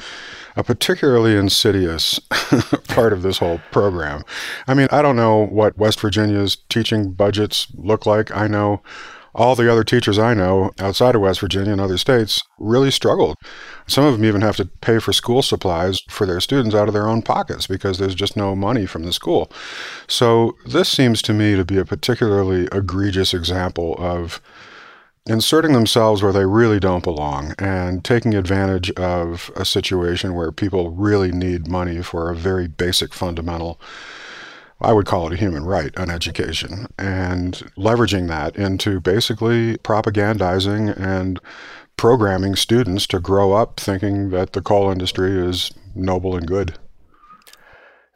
a 0.56 0.64
particularly 0.64 1.36
insidious 1.36 2.18
part 2.88 3.12
of 3.12 3.20
this 3.20 3.36
whole 3.36 3.60
program. 3.70 4.24
I 4.66 4.72
mean, 4.72 4.88
I 4.90 5.02
don't 5.02 5.16
know 5.16 5.44
what 5.44 5.76
West 5.76 6.00
Virginia's 6.00 6.56
teaching 6.70 7.12
budgets 7.12 7.66
look 7.74 8.06
like. 8.06 8.34
I 8.34 8.46
know 8.46 8.80
all 9.34 9.56
the 9.56 9.70
other 9.70 9.84
teachers 9.84 10.18
I 10.18 10.34
know 10.34 10.70
outside 10.78 11.14
of 11.14 11.20
West 11.20 11.40
Virginia 11.40 11.72
and 11.72 11.80
other 11.80 11.98
states 11.98 12.40
really 12.58 12.90
struggled. 12.90 13.36
Some 13.86 14.04
of 14.04 14.14
them 14.14 14.24
even 14.24 14.42
have 14.42 14.56
to 14.56 14.66
pay 14.66 14.98
for 14.98 15.12
school 15.12 15.42
supplies 15.42 16.00
for 16.08 16.26
their 16.26 16.40
students 16.40 16.74
out 16.74 16.88
of 16.88 16.94
their 16.94 17.08
own 17.08 17.22
pockets 17.22 17.66
because 17.66 17.98
there's 17.98 18.14
just 18.14 18.36
no 18.36 18.54
money 18.54 18.86
from 18.86 19.02
the 19.02 19.12
school. 19.12 19.50
So, 20.06 20.56
this 20.66 20.88
seems 20.88 21.20
to 21.22 21.32
me 21.32 21.56
to 21.56 21.64
be 21.64 21.78
a 21.78 21.84
particularly 21.84 22.68
egregious 22.72 23.34
example 23.34 23.96
of 23.98 24.40
inserting 25.26 25.72
themselves 25.72 26.22
where 26.22 26.32
they 26.32 26.44
really 26.44 26.78
don't 26.78 27.02
belong 27.02 27.54
and 27.58 28.04
taking 28.04 28.34
advantage 28.34 28.90
of 28.92 29.50
a 29.56 29.64
situation 29.64 30.34
where 30.34 30.52
people 30.52 30.90
really 30.90 31.32
need 31.32 31.66
money 31.66 32.02
for 32.02 32.30
a 32.30 32.36
very 32.36 32.68
basic 32.68 33.14
fundamental 33.14 33.80
I 34.80 34.92
would 34.92 35.06
call 35.06 35.26
it 35.26 35.32
a 35.32 35.36
human 35.36 35.64
right, 35.64 35.92
an 35.96 36.10
education, 36.10 36.88
and 36.98 37.54
leveraging 37.76 38.28
that 38.28 38.56
into 38.56 39.00
basically 39.00 39.76
propagandizing 39.78 40.98
and 40.98 41.40
programming 41.96 42.56
students 42.56 43.06
to 43.08 43.20
grow 43.20 43.52
up 43.52 43.78
thinking 43.78 44.30
that 44.30 44.52
the 44.52 44.62
coal 44.62 44.90
industry 44.90 45.38
is 45.38 45.70
noble 45.94 46.36
and 46.36 46.46
good. 46.46 46.74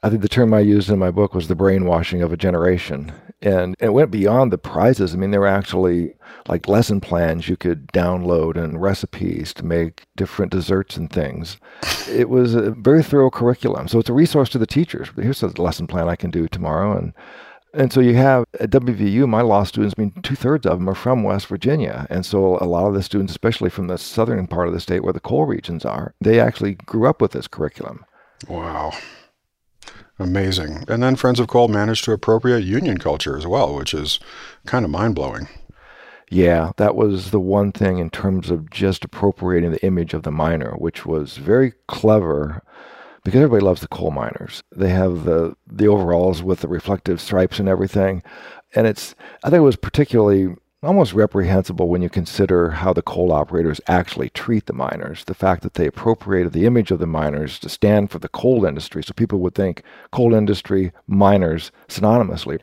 I 0.03 0.11
think 0.11 0.23
the 0.23 0.29
term 0.29 0.55
I 0.55 0.61
used 0.61 0.91
in 0.91 0.99
my 0.99 1.11
book 1.11 1.35
was 1.35 1.49
the 1.49 1.57
brainwashing 1.57 2.23
of 2.23 2.33
a 2.33 2.37
generation. 2.37 3.13
And 3.43 3.77
it 3.81 3.93
went 3.93 4.11
beyond 4.11 4.53
the 4.53 4.59
prizes. 4.59 5.15
I 5.15 5.19
mean, 5.19 5.31
there 5.31 5.41
were 5.41 5.47
actually 5.47 6.15
like 6.49 6.69
lesson 6.69 7.01
plans 7.01 7.49
you 7.49 7.57
could 7.57 7.89
download 7.89 8.57
and 8.57 8.81
recipes 8.81 9.53
to 9.55 9.65
make 9.65 10.07
different 10.17 10.53
desserts 10.53 10.97
and 10.97 11.11
things. 11.11 11.59
It 12.09 12.29
was 12.29 12.55
a 12.55 12.73
very 12.73 13.03
thorough 13.03 13.31
curriculum. 13.31 13.89
So 13.89 13.99
it's 13.99 14.09
a 14.09 14.15
resource 14.15 14.51
to 14.51 14.59
the 14.59 14.67
teachers. 14.67 15.09
Here's 15.17 15.43
a 15.43 15.49
lesson 15.61 15.87
plan 15.87 16.09
I 16.09 16.17
can 16.17 16.31
do 16.31 16.49
tomorrow. 16.49 16.97
And 16.97 17.13
and 17.75 17.93
so 17.93 18.01
you 18.01 18.15
have 18.15 18.45
at 18.59 18.71
WVU, 18.71 19.29
my 19.29 19.43
law 19.43 19.63
students, 19.63 19.95
I 19.99 20.01
mean, 20.01 20.13
two 20.23 20.35
thirds 20.35 20.65
of 20.65 20.79
them 20.79 20.89
are 20.89 20.95
from 20.95 21.23
West 21.23 21.47
Virginia. 21.47 22.07
And 22.09 22.25
so 22.25 22.57
a 22.61 22.65
lot 22.65 22.89
of 22.89 22.95
the 22.95 23.03
students, 23.03 23.33
especially 23.33 23.69
from 23.69 23.89
the 23.89 23.99
southern 23.99 24.47
part 24.47 24.69
of 24.69 24.75
the 24.75 24.81
state 24.81 25.05
where 25.05 25.13
the 25.13 25.21
coal 25.21 25.45
regions 25.45 25.85
are, 25.85 26.15
they 26.21 26.41
actually 26.41 26.75
grew 26.75 27.07
up 27.07 27.21
with 27.21 27.33
this 27.33 27.47
curriculum. 27.47 28.07
Wow. 28.49 28.93
Amazing. 30.19 30.85
And 30.89 31.03
then 31.03 31.17
Friends 31.17 31.39
of 31.39 31.47
Coal 31.47 31.69
managed 31.69 32.05
to 32.05 32.13
appropriate 32.13 32.65
union 32.65 32.99
culture 32.99 33.37
as 33.37 33.47
well, 33.47 33.75
which 33.75 33.95
is 33.95 34.19
kind 34.67 34.85
of 34.85 34.91
mind 34.91 35.15
blowing. 35.15 35.49
Yeah, 36.31 36.73
that 36.77 36.95
was 36.95 37.31
the 37.31 37.41
one 37.41 37.73
thing 37.73 37.99
in 37.99 38.11
terms 38.11 38.51
of 38.51 38.71
just 38.71 39.05
appropriating 39.05 39.71
the 39.71 39.85
image 39.85 40.13
of 40.13 40.25
the 40.25 40.33
miner, 40.33 40.73
which 40.73 41.07
was 41.07 41.37
very 41.39 41.73
clever 41.87 42.63
because 43.25 43.41
everybody 43.41 43.65
loves 43.65 43.81
the 43.81 43.89
coal 43.89 44.11
miners. 44.11 44.63
They 44.75 44.91
have 44.91 45.25
the 45.25 45.55
the 45.67 45.89
overalls 45.89 46.43
with 46.43 46.61
the 46.61 46.69
reflective 46.69 47.21
stripes 47.21 47.59
and 47.59 47.69
everything. 47.69 48.23
And 48.75 48.87
it's 48.87 49.15
I 49.45 49.51
think 49.51 49.59
it 49.59 49.65
was 49.65 49.77
particularly 49.77 50.55
almost 50.83 51.13
reprehensible 51.13 51.89
when 51.89 52.03
you 52.03 52.09
consider 52.09 52.71
how 52.71 52.93
the 52.93 53.03
coal 53.03 53.33
operators 53.33 53.81
actually 53.89 54.31
treat 54.31 54.67
the 54.67 54.73
miners. 54.73 55.25
The 55.25 55.35
fact 55.35 55.63
that 55.63 55.75
they 55.75 55.87
appropriated 55.87 56.53
the 56.53 56.67
image 56.67 56.91
of 56.91 57.01
the 57.01 57.07
miners 57.07 57.59
to 57.61 57.69
stand 57.69 58.11
for 58.11 58.19
the 58.19 58.29
coal 58.29 58.65
industry, 58.65 59.03
so 59.03 59.13
people 59.13 59.41
would 59.41 59.55
think 59.55 59.83
coal 60.13 60.35
industry, 60.35 60.93
miners 61.07 61.73
synonymously. 61.89 62.61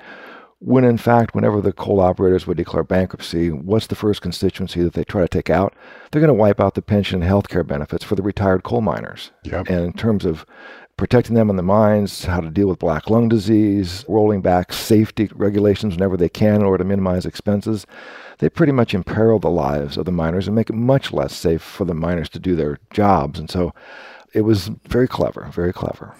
When 0.59 0.85
in 0.85 0.97
fact, 0.97 1.35
whenever 1.35 1.59
the 1.59 1.73
coal 1.73 1.99
operators 1.99 2.47
would 2.47 2.57
declare 2.57 2.83
bankruptcy, 2.83 3.51
what's 3.51 3.87
the 3.87 3.95
first 3.95 4.21
constituency 4.21 4.81
that 4.81 4.93
they 4.93 5.03
try 5.03 5.21
to 5.21 5.27
take 5.27 5.49
out? 5.49 5.75
They're 6.11 6.21
going 6.21 6.29
to 6.29 6.33
wipe 6.33 6.61
out 6.61 6.75
the 6.75 6.81
pension 6.81 7.21
and 7.21 7.27
health 7.27 7.49
care 7.49 7.63
benefits 7.63 8.05
for 8.05 8.15
the 8.15 8.23
retired 8.23 8.63
coal 8.63 8.81
miners. 8.81 9.31
Yep. 9.43 9.67
And 9.69 9.85
in 9.85 9.93
terms 9.93 10.25
of 10.25 10.45
protecting 10.97 11.35
them 11.35 11.49
in 11.49 11.55
the 11.55 11.63
mines, 11.63 12.25
how 12.25 12.39
to 12.39 12.49
deal 12.49 12.67
with 12.67 12.79
black 12.79 13.09
lung 13.09 13.27
disease, 13.27 14.05
rolling 14.07 14.41
back 14.41 14.71
safety 14.71 15.29
regulations 15.33 15.95
whenever 15.95 16.15
they 16.15 16.29
can 16.29 16.55
in 16.55 16.63
order 16.63 16.83
to 16.83 16.87
minimize 16.87 17.25
expenses. 17.25 17.85
They 18.39 18.49
pretty 18.49 18.71
much 18.71 18.93
imperil 18.93 19.39
the 19.39 19.49
lives 19.49 19.97
of 19.97 20.05
the 20.05 20.11
miners 20.11 20.47
and 20.47 20.55
make 20.55 20.69
it 20.69 20.75
much 20.75 21.11
less 21.11 21.33
safe 21.33 21.61
for 21.61 21.85
the 21.85 21.93
miners 21.93 22.29
to 22.29 22.39
do 22.39 22.55
their 22.55 22.79
jobs. 22.91 23.39
And 23.39 23.49
so 23.49 23.73
it 24.33 24.41
was 24.41 24.69
very 24.87 25.07
clever, 25.07 25.49
very 25.53 25.73
clever. 25.73 26.15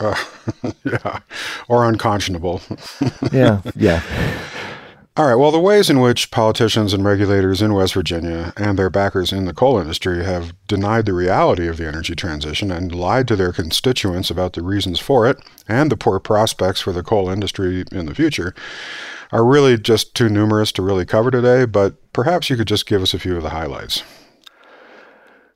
Uh, 0.00 0.14
yeah, 0.84 1.20
or 1.68 1.88
unconscionable. 1.88 2.60
yeah, 3.32 3.60
yeah. 3.74 4.02
All 5.18 5.26
right. 5.26 5.34
Well, 5.34 5.50
the 5.50 5.58
ways 5.58 5.90
in 5.90 5.98
which 5.98 6.30
politicians 6.30 6.94
and 6.94 7.04
regulators 7.04 7.60
in 7.60 7.74
West 7.74 7.94
Virginia 7.94 8.52
and 8.56 8.78
their 8.78 8.88
backers 8.88 9.32
in 9.32 9.46
the 9.46 9.52
coal 9.52 9.76
industry 9.76 10.24
have 10.24 10.54
denied 10.68 11.06
the 11.06 11.12
reality 11.12 11.66
of 11.66 11.76
the 11.76 11.88
energy 11.88 12.14
transition 12.14 12.70
and 12.70 12.94
lied 12.94 13.26
to 13.26 13.34
their 13.34 13.52
constituents 13.52 14.30
about 14.30 14.52
the 14.52 14.62
reasons 14.62 15.00
for 15.00 15.26
it 15.26 15.36
and 15.66 15.90
the 15.90 15.96
poor 15.96 16.20
prospects 16.20 16.80
for 16.80 16.92
the 16.92 17.02
coal 17.02 17.28
industry 17.28 17.84
in 17.90 18.06
the 18.06 18.14
future 18.14 18.54
are 19.32 19.44
really 19.44 19.76
just 19.76 20.14
too 20.14 20.28
numerous 20.28 20.70
to 20.70 20.82
really 20.82 21.04
cover 21.04 21.32
today, 21.32 21.64
but 21.64 21.96
perhaps 22.12 22.48
you 22.48 22.56
could 22.56 22.68
just 22.68 22.86
give 22.86 23.02
us 23.02 23.12
a 23.12 23.18
few 23.18 23.36
of 23.36 23.42
the 23.42 23.50
highlights. 23.50 24.04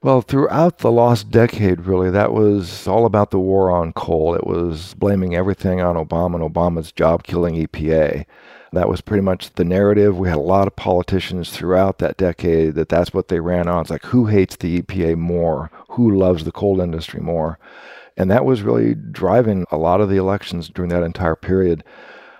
Well, 0.02 0.22
throughout 0.22 0.78
the 0.78 0.90
last 0.90 1.30
decade, 1.30 1.82
really, 1.82 2.10
that 2.10 2.32
was 2.32 2.88
all 2.88 3.06
about 3.06 3.30
the 3.30 3.38
war 3.38 3.70
on 3.70 3.92
coal. 3.92 4.34
It 4.34 4.44
was 4.44 4.94
blaming 4.94 5.36
everything 5.36 5.80
on 5.80 5.94
Obama 5.94 6.42
and 6.42 6.52
Obama's 6.52 6.90
job 6.90 7.22
killing 7.22 7.54
EPA. 7.54 8.26
That 8.72 8.88
was 8.88 9.02
pretty 9.02 9.22
much 9.22 9.52
the 9.54 9.64
narrative. 9.64 10.16
We 10.16 10.28
had 10.28 10.38
a 10.38 10.40
lot 10.40 10.66
of 10.66 10.76
politicians 10.76 11.50
throughout 11.50 11.98
that 11.98 12.16
decade 12.16 12.74
that 12.74 12.88
that's 12.88 13.12
what 13.12 13.28
they 13.28 13.38
ran 13.38 13.68
on. 13.68 13.82
It's 13.82 13.90
like, 13.90 14.06
who 14.06 14.26
hates 14.26 14.56
the 14.56 14.80
EPA 14.80 15.16
more? 15.18 15.70
Who 15.90 16.16
loves 16.16 16.44
the 16.44 16.52
coal 16.52 16.80
industry 16.80 17.20
more? 17.20 17.58
And 18.16 18.30
that 18.30 18.44
was 18.44 18.62
really 18.62 18.94
driving 18.94 19.66
a 19.70 19.76
lot 19.76 20.00
of 20.00 20.08
the 20.08 20.16
elections 20.16 20.68
during 20.70 20.90
that 20.90 21.02
entire 21.02 21.36
period. 21.36 21.84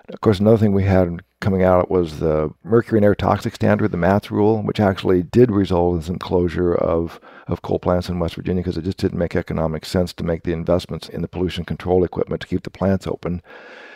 Of 0.09 0.21
course, 0.21 0.41
another 0.41 0.59
thing 0.59 0.73
we 0.73 0.85
had 0.85 1.21
coming 1.41 1.62
out 1.62 1.91
was 1.91 2.19
the 2.19 2.55
mercury 2.62 2.99
and 2.99 3.05
air 3.05 3.15
toxic 3.15 3.55
standard, 3.55 3.91
the 3.91 3.97
MATS 3.97 4.31
rule, 4.31 4.62
which 4.62 4.81
actually 4.81 5.23
did 5.23 5.51
result 5.51 5.97
in 5.97 6.03
some 6.03 6.19
closure 6.19 6.75
of, 6.75 7.21
of 7.47 7.62
coal 7.62 7.79
plants 7.79 8.09
in 8.09 8.19
West 8.19 8.37
Virginia 8.37 8.62
because 8.62 8.79
it 8.79 8.85
just 8.85 8.99
didn't 8.99 9.19
make 9.19 9.37
economic 9.37 9.85
sense 9.85 10.12
to 10.15 10.25
make 10.25 10.45
the 10.45 10.53
investments 10.53 11.09
in 11.09 11.21
the 11.21 11.29
pollution 11.29 11.65
control 11.65 12.05
equipment 12.05 12.41
to 12.41 12.47
keep 12.47 12.62
the 12.62 12.71
plants 12.71 13.07
open. 13.07 13.43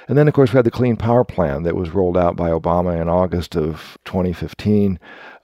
And 0.08 0.16
then, 0.16 0.28
of 0.28 0.34
course, 0.34 0.52
we 0.52 0.56
had 0.56 0.64
the 0.64 0.70
Clean 0.70 0.96
Power 0.96 1.24
Plan 1.24 1.64
that 1.64 1.74
was 1.74 1.90
rolled 1.90 2.16
out 2.16 2.36
by 2.36 2.50
Obama 2.50 3.00
in 3.00 3.08
August 3.08 3.56
of 3.56 3.98
2015. 4.04 5.00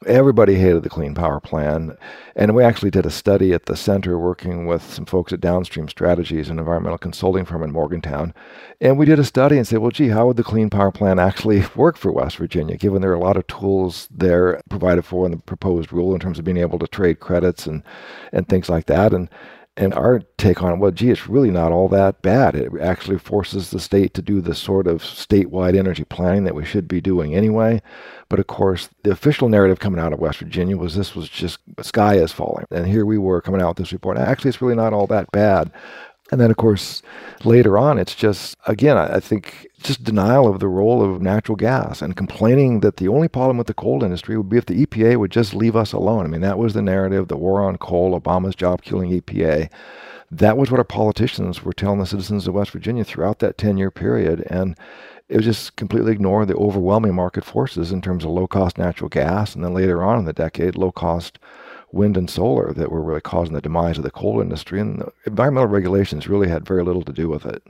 Everybody 0.07 0.54
hated 0.54 0.85
the 0.85 0.88
Clean 0.88 1.14
Power 1.14 1.40
Plan. 1.40 1.97
And 2.37 2.54
we 2.54 2.62
actually 2.62 2.92
did 2.92 3.04
a 3.04 3.11
study 3.11 3.52
at 3.52 3.66
the 3.66 3.76
center 3.76 4.19
working 4.19 4.66
with 4.66 4.83
some 4.83 5.04
folks 5.04 5.33
at 5.33 5.40
Downstream 5.40 5.88
Strategies, 5.88 6.49
an 6.49 6.61
environmental 6.61 6.99
consulting 6.99 7.45
firm 7.45 7.64
in 7.64 7.73
Morgantown. 7.73 8.35
And 8.81 8.99
we 8.99 9.07
did 9.07 9.19
a 9.19 9.25
study 9.25 9.59
and 9.59 9.66
said, 9.66 9.81
well, 9.81 9.90
gee, 9.90 10.09
how 10.09 10.26
would 10.28 10.37
the 10.37 10.45
Clean 10.45 10.71
Power 10.71 10.92
Plan 10.92 11.19
actually 11.19 11.64
work 11.75 11.97
for 11.97 12.12
West 12.12 12.37
Virginia, 12.37 12.76
given 12.76 13.02
there 13.02 13.11
are 13.11 13.14
a 13.14 13.21
lot 13.21 13.37
of 13.37 13.47
tools 13.49 14.09
there 14.12 14.61
provided 14.69 15.04
for 15.04 15.26
in 15.26 15.33
the 15.33 15.38
proposed 15.38 15.92
rule 15.92 16.14
in 16.14 16.21
terms 16.21 16.38
of 16.38 16.45
being 16.45 16.57
able 16.57 16.78
to 16.78 16.87
trade 16.87 17.19
credits 17.19 17.66
and, 17.66 17.83
and 18.33 18.49
things 18.49 18.69
like 18.69 18.87
that. 18.87 19.12
And 19.12 19.28
and 19.76 19.95
our 19.95 20.21
take 20.37 20.62
on 20.62 20.73
it, 20.73 20.79
well, 20.79 20.91
gee, 20.91 21.11
it's 21.11 21.29
really 21.29 21.50
not 21.50 21.73
all 21.73 21.88
that 21.88 22.21
bad. 22.21 22.55
It 22.55 22.73
actually 22.81 23.19
forces 23.19 23.71
the 23.71 23.81
state 23.81 24.12
to 24.14 24.23
do 24.23 24.43
the 24.43 24.55
sort 24.55 24.87
of 24.87 25.02
statewide 25.02 25.79
energy 25.79 26.05
planning 26.05 26.45
that 26.45 26.55
we 26.55 26.64
should 26.64 26.87
be 26.87 27.00
doing 27.00 27.35
anyway. 27.35 27.81
But 28.29 28.38
of 28.38 28.47
course, 28.49 28.91
the 29.02 29.11
official 29.11 29.49
narrative 29.49 29.81
coming 29.81 30.00
out 30.00 30.12
of 30.12 30.19
West 30.19 30.41
Virginia 30.41 30.76
was 30.76 30.95
this 30.95 31.14
was 31.14 31.29
just 31.29 31.59
sky 31.81 32.17
is 32.17 32.33
falling. 32.33 32.67
And 32.71 32.87
here 32.87 33.07
we 33.07 33.17
were 33.17 33.41
coming 33.41 33.62
out 33.62 33.69
with 33.69 33.79
this 33.79 33.93
report. 33.93 34.19
Actually, 34.19 34.50
it's 34.50 34.61
really 34.61 34.76
not 34.76 34.93
all 34.93 35.07
that 35.07 35.31
bad. 35.33 35.73
And 36.33 36.41
then, 36.41 36.51
of 36.51 36.57
course, 36.57 37.03
later 37.45 37.77
on, 37.77 37.99
it's 37.99 38.15
just, 38.15 38.57
again, 38.67 38.97
I 38.97 39.21
think 39.21 39.69
just 39.83 40.03
denial 40.03 40.49
of 40.49 40.61
the 40.61 40.67
role 40.67 41.03
of 41.05 41.21
natural 41.21 41.57
gas 41.57 42.01
and 42.01 42.17
complaining 42.17 42.81
that 42.81 42.97
the 42.97 43.09
only 43.09 43.29
problem 43.29 43.59
with 43.59 43.67
the 43.67 43.75
coal 43.75 44.03
industry 44.03 44.39
would 44.39 44.49
be 44.49 44.57
if 44.57 44.65
the 44.65 44.87
EPA 44.87 45.19
would 45.19 45.31
just 45.31 45.53
leave 45.53 45.77
us 45.77 45.93
alone. 45.93 46.25
I 46.25 46.29
mean, 46.29 46.41
that 46.41 46.57
was 46.57 46.73
the 46.73 46.81
narrative 46.81 47.29
the 47.29 47.37
war 47.37 47.62
on 47.62 47.77
coal, 47.77 48.19
Obama's 48.19 48.55
job 48.55 48.81
killing 48.81 49.11
EPA. 49.11 49.71
That 50.31 50.57
was 50.57 50.71
what 50.71 50.81
our 50.81 50.85
politicians 50.85 51.62
were 51.62 51.75
telling 51.75 51.99
the 51.99 52.07
citizens 52.07 52.49
of 52.49 52.55
West 52.55 52.71
Virginia 52.71 53.05
throughout 53.05 53.41
that 53.41 53.59
10 53.59 53.77
year 53.77 53.91
period. 53.91 54.47
And 54.49 54.75
it 55.29 55.37
was 55.37 55.45
just 55.45 55.77
completely 55.77 56.12
ignore 56.12 56.47
the 56.47 56.57
overwhelming 56.57 57.15
market 57.15 57.45
forces 57.45 57.93
in 57.93 58.01
terms 58.01 58.25
of 58.25 58.31
low 58.31 58.47
cost 58.47 58.79
natural 58.79 59.11
gas. 59.11 59.55
And 59.55 59.62
then 59.62 59.75
later 59.75 60.03
on 60.03 60.19
in 60.19 60.25
the 60.25 60.33
decade, 60.33 60.77
low 60.77 60.93
cost 60.93 61.39
wind 61.93 62.17
and 62.17 62.29
solar 62.29 62.73
that 62.73 62.91
were 62.91 63.03
really 63.03 63.21
causing 63.21 63.55
the 63.55 63.61
demise 63.61 63.99
of 63.99 64.05
the 64.05 64.11
coal 64.11 64.41
industry. 64.41 64.81
And 64.81 65.01
the 65.01 65.13
environmental 65.27 65.69
regulations 65.69 66.29
really 66.29 66.49
had 66.49 66.67
very 66.67 66.83
little 66.83 67.03
to 67.03 67.13
do 67.13 67.29
with 67.29 67.47
it. 67.47 67.63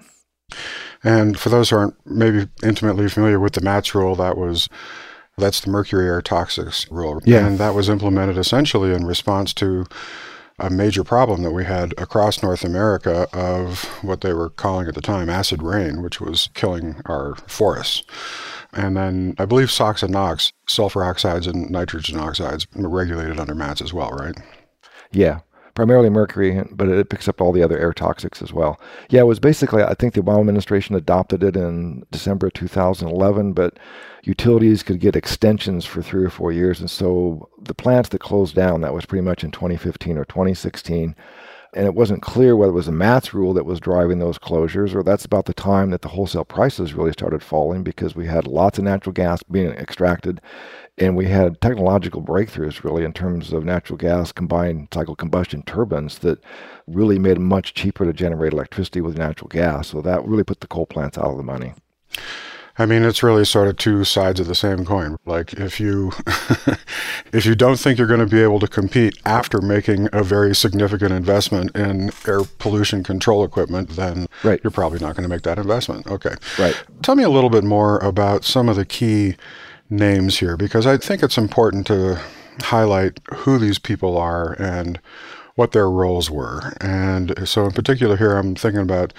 And 1.03 1.39
for 1.39 1.49
those 1.49 1.71
who 1.71 1.77
aren't 1.77 1.97
maybe 2.07 2.49
intimately 2.63 3.09
familiar 3.09 3.41
with 3.41 3.55
the 3.55 3.61
MATS 3.61 3.95
rule, 3.95 4.15
that 4.17 4.37
was 4.37 4.69
that's 5.39 5.61
the 5.61 5.71
mercury 5.71 6.07
air 6.07 6.21
toxics 6.21 6.91
rule. 6.91 7.21
Yeah. 7.25 7.47
And 7.47 7.59
that 7.59 7.75
was 7.75 7.89
implemented 7.89 8.37
essentially 8.37 8.93
in 8.93 9.07
response 9.07 9.55
to 9.55 9.87
a 10.63 10.71
major 10.71 11.03
problem 11.03 11.43
that 11.43 11.51
we 11.51 11.65
had 11.65 11.93
across 11.99 12.43
North 12.43 12.65
America 12.65 13.27
of 13.33 13.85
what 14.03 14.21
they 14.21 14.33
were 14.33 14.49
calling 14.49 14.87
at 14.87 14.95
the 14.95 15.01
time 15.03 15.29
acid 15.29 15.63
rain, 15.63 16.03
which 16.03 16.21
was 16.21 16.49
killing 16.55 17.03
our 17.07 17.35
forests. 17.49 18.05
And 18.73 18.97
then 18.97 19.35
I 19.39 19.45
believe 19.45 19.71
SOx 19.71 20.03
and 20.03 20.13
NOx, 20.13 20.53
sulfur 20.67 21.05
oxides 21.05 21.47
and 21.47 21.69
nitrogen 21.69 22.19
oxides, 22.19 22.67
regulated 22.75 23.39
under 23.39 23.55
MATS 23.55 23.83
as 23.83 23.93
well, 23.93 24.11
right? 24.11 24.37
Yeah, 25.11 25.41
primarily 25.75 26.11
mercury, 26.11 26.63
but 26.71 26.89
it 26.89 27.09
picks 27.09 27.29
up 27.29 27.41
all 27.41 27.53
the 27.53 27.63
other 27.63 27.79
air 27.79 27.93
toxics 27.93 28.43
as 28.43 28.53
well. 28.53 28.81
Yeah, 29.09 29.21
it 29.21 29.27
was 29.27 29.41
basically, 29.41 29.83
I 29.83 29.95
think 29.95 30.15
the 30.15 30.23
Obama 30.23 30.41
administration 30.41 30.95
adopted 30.95 31.43
it 31.43 31.57
in 31.57 32.05
December 32.11 32.51
2011, 32.51 33.53
but 33.53 33.79
utilities 34.23 34.83
could 34.83 35.01
get 35.01 35.17
extensions 35.17 35.85
for 35.85 36.03
three 36.03 36.25
or 36.25 36.31
four 36.31 36.53
years. 36.53 36.81
And 36.81 36.91
so 36.91 37.49
the 37.61 37.75
plants 37.75 38.11
that 38.11 38.21
closed 38.21 38.55
down, 38.55 38.83
that 38.83 38.95
was 38.95 39.07
pretty 39.07 39.25
much 39.25 39.43
in 39.43 39.51
2015 39.51 40.19
or 40.19 40.25
2016 40.25 41.17
and 41.75 41.87
it 41.87 41.95
wasn't 41.95 42.23
clear 42.23 42.55
whether 42.55 42.71
it 42.71 42.75
was 42.75 42.87
the 42.87 42.93
MATS 42.93 43.33
rule 43.33 43.55
that 43.55 43.65
was 43.65 43.81
driving 43.81 44.19
those 44.19 44.39
closures, 44.39 44.95
or 44.95 45.03
that's 45.03 45.25
about 45.25 45.47
the 45.47 45.55
time 45.55 45.91
that 45.91 46.03
the 46.03 46.09
wholesale 46.09 46.45
prices 46.45 46.95
really 46.95 47.13
started 47.13 47.43
falling 47.43 47.83
because 47.83 48.15
we 48.15 48.27
had 48.27 48.47
lots 48.47 48.79
of 48.79 48.85
natural 48.85 49.13
gas 49.13 49.43
being 49.43 49.71
extracted, 49.71 50.41
and 50.99 51.17
we 51.17 51.27
had 51.27 51.61
technological 51.61 52.23
breakthroughs 52.23 52.85
really 52.85 53.05
in 53.05 53.13
terms 53.13 53.53
of 53.53 53.65
natural 53.65 53.97
gas 53.97 54.33
combined 54.33 54.89
cycle 54.93 55.17
combustion 55.17 55.63
turbines 55.63 56.19
that 56.19 56.43
really 56.87 57.19
made 57.19 57.39
it 57.39 57.41
much 57.41 57.73
cheaper 57.75 58.05
to 58.05 58.13
generate 58.13 58.53
electricity 58.53 59.01
with 59.01 59.17
natural 59.17 59.49
gas. 59.49 59.89
So 59.89 60.03
that 60.03 60.25
really 60.27 60.45
put 60.45 60.61
the 60.61 60.67
coal 60.67 60.87
plants 60.87 61.17
out 61.17 61.31
of 61.31 61.37
the 61.39 61.43
money. 61.43 61.73
I 62.79 62.87
mean, 62.87 63.03
it's 63.03 63.23
really 63.23 63.45
sort 63.45 63.69
of 63.69 63.77
two 63.77 64.05
sides 64.05 64.41
of 64.41 64.47
the 64.47 64.55
same 64.55 64.85
coin. 64.85 65.17
Like 65.27 65.53
if 65.55 65.79
you 65.79 66.13
if 67.33 67.45
you 67.45 67.55
don't 67.55 67.79
think 67.79 67.99
you're 67.99 68.07
going 68.07 68.21
to 68.21 68.27
be 68.27 68.43
able 68.43 68.61
to 68.61 68.69
compete 68.69 69.19
after 69.25 69.61
making 69.61 70.09
a 70.13 70.23
very 70.23 70.55
significant 70.55 71.13
investment 71.13 71.75
in 71.77 72.11
air 72.27 72.41
pollution 72.59 73.05
control 73.05 73.45
equipment, 73.45 73.91
then 73.91 74.27
right. 74.43 74.61
you're 74.65 74.71
probably 74.71 75.01
not 75.01 75.17
going 75.17 75.25
to 75.25 75.29
make 75.29 75.43
that 75.43 75.59
investment. 75.59 76.07
Okay. 76.07 76.35
Right. 76.59 76.83
Tell 77.03 77.15
me 77.15 77.25
a 77.25 77.31
little 77.31 77.51
bit 77.51 77.65
more 77.65 77.99
about 77.99 78.45
some 78.45 78.69
of 78.69 78.77
the 78.77 78.87
key 78.87 79.37
names 79.91 80.39
here 80.39 80.57
because 80.57 80.87
I 80.87 80.97
think 80.97 81.23
it's 81.23 81.37
important 81.37 81.87
to 81.89 82.21
highlight 82.63 83.21
who 83.35 83.59
these 83.59 83.79
people 83.79 84.17
are 84.17 84.55
and 84.55 84.99
what 85.55 85.73
their 85.73 85.91
roles 85.91 86.31
were. 86.31 86.73
And 86.81 87.47
so, 87.47 87.67
in 87.67 87.73
particular, 87.73 88.17
here 88.17 88.37
I'm 88.37 88.55
thinking 88.55 88.81
about 88.81 89.13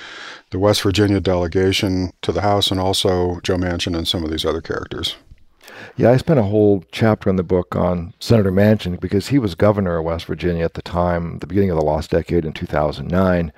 the 0.49 0.59
West 0.59 0.81
Virginia 0.81 1.19
delegation 1.19 2.11
to 2.21 2.31
the 2.31 2.41
House 2.41 2.71
and 2.71 2.79
also 2.79 3.39
Joe 3.41 3.57
Manchin 3.57 3.95
and 3.95 4.07
some 4.07 4.23
of 4.23 4.31
these 4.31 4.45
other 4.45 4.61
characters. 4.61 5.15
Yeah, 5.95 6.11
I 6.11 6.17
spent 6.17 6.39
a 6.39 6.43
whole 6.43 6.83
chapter 6.91 7.29
in 7.29 7.35
the 7.35 7.43
book 7.43 7.75
on 7.75 8.13
Senator 8.19 8.51
Manchin 8.51 8.99
because 8.99 9.27
he 9.27 9.39
was 9.39 9.55
governor 9.55 9.97
of 9.97 10.05
West 10.05 10.25
Virginia 10.25 10.65
at 10.65 10.73
the 10.73 10.81
time, 10.81 11.39
the 11.39 11.47
beginning 11.47 11.69
of 11.69 11.77
the 11.77 11.85
lost 11.85 12.11
decade 12.11 12.45
in 12.45 12.53
2009 12.53 13.51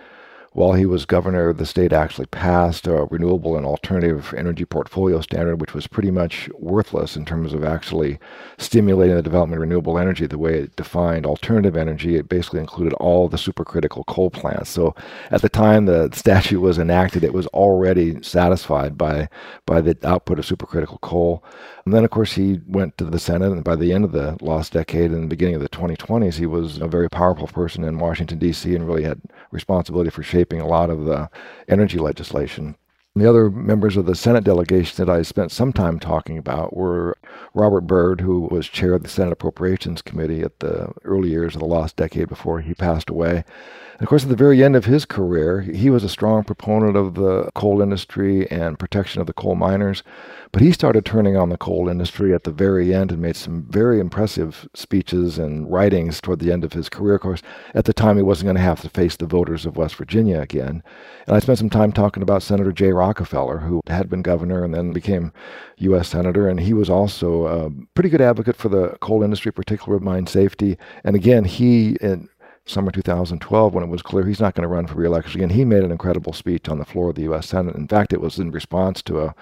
while 0.55 0.71
he 0.71 0.85
was 0.85 1.03
governor, 1.03 1.51
the 1.51 1.65
state 1.65 1.91
actually 1.91 2.27
passed 2.27 2.87
a 2.87 3.07
renewable 3.11 3.57
and 3.57 3.65
alternative 3.65 4.33
energy 4.37 4.63
portfolio 4.63 5.19
standard, 5.19 5.59
which 5.59 5.73
was 5.73 5.85
pretty 5.85 6.11
much 6.11 6.49
worthless 6.57 7.17
in 7.17 7.25
terms 7.25 7.53
of 7.53 7.65
actually 7.65 8.19
stimulating 8.57 9.17
the 9.17 9.21
development 9.21 9.57
of 9.57 9.61
renewable 9.63 9.99
energy 9.99 10.25
the 10.25 10.37
way 10.37 10.59
it 10.59 10.75
defined 10.77 11.25
alternative 11.25 11.75
energy. 11.75 12.15
It 12.15 12.29
basically 12.29 12.61
included 12.61 12.93
all 12.93 13.27
the 13.27 13.35
supercritical 13.35 14.05
coal 14.05 14.29
plants. 14.29 14.69
So 14.69 14.95
at 15.29 15.41
the 15.41 15.49
time 15.49 15.87
the 15.87 16.09
statute 16.13 16.61
was 16.61 16.79
enacted, 16.79 17.25
it 17.25 17.33
was 17.33 17.47
already 17.47 18.23
satisfied 18.23 18.97
by, 18.97 19.27
by 19.65 19.81
the 19.81 19.97
output 20.07 20.39
of 20.39 20.45
supercritical 20.45 21.01
coal. 21.01 21.43
And 21.85 21.93
then, 21.93 22.03
of 22.03 22.09
course, 22.09 22.33
he 22.33 22.61
went 22.65 22.97
to 22.97 23.05
the 23.05 23.19
Senate, 23.19 23.51
and 23.51 23.63
by 23.63 23.75
the 23.75 23.93
end 23.93 24.05
of 24.05 24.11
the 24.11 24.37
last 24.41 24.73
decade 24.73 25.11
and 25.11 25.23
the 25.23 25.27
beginning 25.27 25.53
of 25.53 25.61
the 25.61 25.69
2020s, 25.69 26.33
he 26.33 26.47
was 26.47 26.79
a 26.79 26.87
very 26.87 27.09
powerful 27.09 27.45
person 27.45 27.83
in 27.83 27.99
Washington, 27.99 28.39
D.C., 28.39 28.73
and 28.73 28.87
really 28.87 29.03
had 29.03 29.21
responsibility 29.51 30.09
for 30.09 30.23
shaping 30.23 30.59
a 30.59 30.67
lot 30.67 30.89
of 30.89 31.05
the 31.05 31.29
energy 31.67 31.99
legislation. 31.99 32.75
The 33.17 33.29
other 33.29 33.49
members 33.49 33.95
of 33.95 34.07
the 34.07 34.13
Senate 34.13 34.43
delegation 34.43 34.97
that 34.97 35.09
I 35.09 35.21
spent 35.21 35.49
some 35.49 35.71
time 35.71 35.99
talking 36.01 36.37
about 36.37 36.75
were 36.75 37.17
Robert 37.53 37.87
Byrd, 37.87 38.19
who 38.19 38.41
was 38.51 38.67
chair 38.67 38.93
of 38.93 39.03
the 39.03 39.09
Senate 39.09 39.31
Appropriations 39.31 40.01
Committee 40.01 40.41
at 40.41 40.59
the 40.59 40.91
early 41.05 41.29
years 41.29 41.55
of 41.55 41.61
the 41.61 41.65
last 41.65 41.95
decade 41.95 42.27
before 42.27 42.59
he 42.59 42.73
passed 42.73 43.09
away. 43.09 43.45
And 43.93 44.01
of 44.01 44.09
course, 44.09 44.23
at 44.23 44.29
the 44.29 44.35
very 44.35 44.61
end 44.61 44.75
of 44.75 44.83
his 44.83 45.05
career, 45.05 45.61
he 45.61 45.89
was 45.89 46.03
a 46.03 46.09
strong 46.09 46.43
proponent 46.43 46.97
of 46.97 47.13
the 47.13 47.49
coal 47.55 47.81
industry 47.81 48.51
and 48.51 48.77
protection 48.77 49.21
of 49.21 49.27
the 49.27 49.33
coal 49.33 49.55
miners. 49.55 50.03
But 50.51 50.61
he 50.61 50.73
started 50.73 51.05
turning 51.05 51.37
on 51.37 51.47
the 51.47 51.57
coal 51.57 51.87
industry 51.87 52.33
at 52.33 52.43
the 52.43 52.51
very 52.51 52.93
end 52.93 53.13
and 53.13 53.21
made 53.21 53.37
some 53.37 53.65
very 53.69 54.01
impressive 54.01 54.67
speeches 54.73 55.37
and 55.37 55.71
writings 55.71 56.19
toward 56.19 56.39
the 56.39 56.51
end 56.51 56.65
of 56.65 56.73
his 56.73 56.89
career. 56.89 57.15
Of 57.15 57.21
course, 57.21 57.41
at 57.73 57.85
the 57.85 57.93
time, 57.93 58.17
he 58.17 58.23
wasn't 58.23 58.47
going 58.47 58.57
to 58.57 58.61
have 58.61 58.81
to 58.81 58.89
face 58.89 59.15
the 59.15 59.25
voters 59.25 59.65
of 59.65 59.77
West 59.77 59.95
Virginia 59.95 60.41
again. 60.41 60.83
And 61.25 61.35
I 61.35 61.39
spent 61.39 61.59
some 61.59 61.69
time 61.69 61.93
talking 61.93 62.21
about 62.21 62.43
Senator 62.43 62.73
Jay 62.73 62.91
Rockefeller, 63.05 63.59
who 63.59 63.81
had 63.87 64.09
been 64.09 64.23
governor 64.23 64.63
and 64.63 64.73
then 64.73 64.91
became 64.91 65.31
U.S. 65.77 66.09
Senator. 66.09 66.47
And 66.49 66.59
he 66.59 66.73
was 66.73 66.89
also 66.89 67.45
a 67.45 67.69
pretty 67.93 68.09
good 68.09 68.21
advocate 68.21 68.55
for 68.55 68.69
the 68.69 68.97
coal 68.99 69.21
industry, 69.21 69.51
particularly 69.51 70.03
mine 70.03 70.25
safety. 70.25 70.77
And 71.03 71.15
again, 71.15 71.45
he, 71.45 71.97
in 72.01 72.29
summer 72.65 72.91
2012, 72.91 73.73
when 73.73 73.83
it 73.83 73.89
was 73.89 74.01
clear 74.01 74.25
he's 74.25 74.39
not 74.39 74.55
going 74.55 74.67
to 74.67 74.75
run 74.75 74.87
for 74.87 74.95
reelection 74.95 75.39
again, 75.39 75.55
he 75.55 75.65
made 75.65 75.83
an 75.83 75.91
incredible 75.91 76.33
speech 76.33 76.67
on 76.67 76.79
the 76.79 76.85
floor 76.85 77.09
of 77.09 77.15
the 77.15 77.23
U.S. 77.23 77.47
Senate. 77.47 77.75
In 77.75 77.87
fact, 77.87 78.11
it 78.11 78.21
was 78.21 78.39
in 78.39 78.49
response 78.49 79.03
to 79.03 79.21
a 79.21 79.35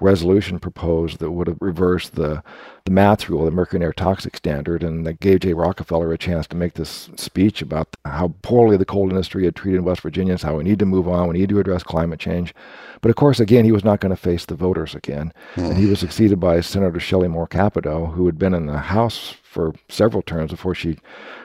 resolution 0.00 0.58
proposed 0.58 1.18
that 1.18 1.30
would 1.30 1.46
have 1.46 1.58
reversed 1.60 2.14
the 2.14 2.42
the 2.84 2.94
MATS 2.94 3.28
rule, 3.28 3.44
the 3.44 3.50
mercury 3.50 3.78
and 3.78 3.84
air 3.84 3.92
toxic 3.92 4.34
standard, 4.34 4.82
and 4.82 5.06
that 5.06 5.20
gave 5.20 5.40
Jay 5.40 5.52
Rockefeller 5.52 6.10
a 6.10 6.16
chance 6.16 6.46
to 6.46 6.56
make 6.56 6.72
this 6.72 7.10
speech 7.16 7.60
about 7.60 7.88
how 8.06 8.34
poorly 8.40 8.78
the 8.78 8.86
coal 8.86 9.10
industry 9.10 9.44
had 9.44 9.54
treated 9.54 9.82
West 9.82 10.00
Virginians, 10.00 10.42
how 10.42 10.56
we 10.56 10.64
need 10.64 10.78
to 10.78 10.86
move 10.86 11.06
on, 11.06 11.28
we 11.28 11.38
need 11.38 11.50
to 11.50 11.60
address 11.60 11.82
climate 11.82 12.18
change. 12.18 12.54
But 13.02 13.10
of 13.10 13.16
course, 13.16 13.40
again, 13.40 13.66
he 13.66 13.72
was 13.72 13.84
not 13.84 14.00
going 14.00 14.10
to 14.10 14.16
face 14.16 14.46
the 14.46 14.54
voters 14.54 14.94
again, 14.94 15.34
and 15.56 15.76
he 15.76 15.84
hmm. 15.84 15.90
was 15.90 16.00
succeeded 16.00 16.40
by 16.40 16.62
Senator 16.62 16.98
Shelley 16.98 17.28
Moore 17.28 17.46
Capito, 17.46 18.06
who 18.06 18.24
had 18.24 18.38
been 18.38 18.54
in 18.54 18.64
the 18.64 18.78
House 18.78 19.34
for 19.42 19.74
several 19.90 20.22
terms 20.22 20.50
before 20.50 20.74
she 20.74 20.98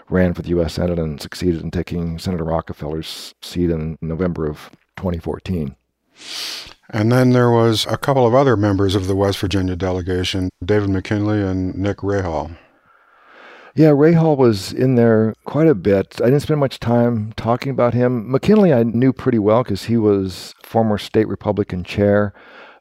ran 0.10 0.34
for 0.34 0.44
the 0.44 0.50
U.S. 0.50 0.76
Senate 0.76 1.00
and 1.00 1.22
succeeded 1.22 1.62
in 1.62 1.72
taking 1.72 2.20
Senator 2.20 2.46
Rockefeller's 2.46 3.36
seat 3.42 3.70
in 3.70 3.98
November 4.02 4.48
of 4.48 4.70
2014. 4.96 5.76
And 6.89 7.12
then 7.12 7.32
there 7.32 7.50
was 7.50 7.86
a 7.88 7.98
couple 7.98 8.28
of 8.28 8.36
other 8.36 8.58
members 8.58 8.96
of 8.96 9.08
the 9.08 9.15
West 9.15 9.39
Virginia 9.39 9.76
delegation, 9.76 10.50
David 10.63 10.89
McKinley 10.89 11.41
and 11.41 11.76
Nick 11.76 11.98
Rahall. 11.98 12.58
Yeah, 13.76 13.89
Rahall 13.89 14.38
was 14.38 14.72
in 14.72 14.96
there 14.96 15.34
quite 15.46 15.67
a 15.67 15.74
bit. 15.74 16.22
I 16.22 16.26
didn't 16.26 16.41
spend 16.41 16.60
much 16.60 16.80
time 16.80 17.34
talking 17.36 17.72
about 17.72 17.96
him. 17.96 18.30
McKinley 18.30 18.72
I 18.72 18.84
knew 18.84 19.12
pretty 19.12 19.39
well 19.39 19.63
because 19.63 19.86
he 19.86 19.98
was 19.98 20.54
former 20.62 21.00
state 21.00 21.28
Republican 21.28 21.84
chair 21.84 22.34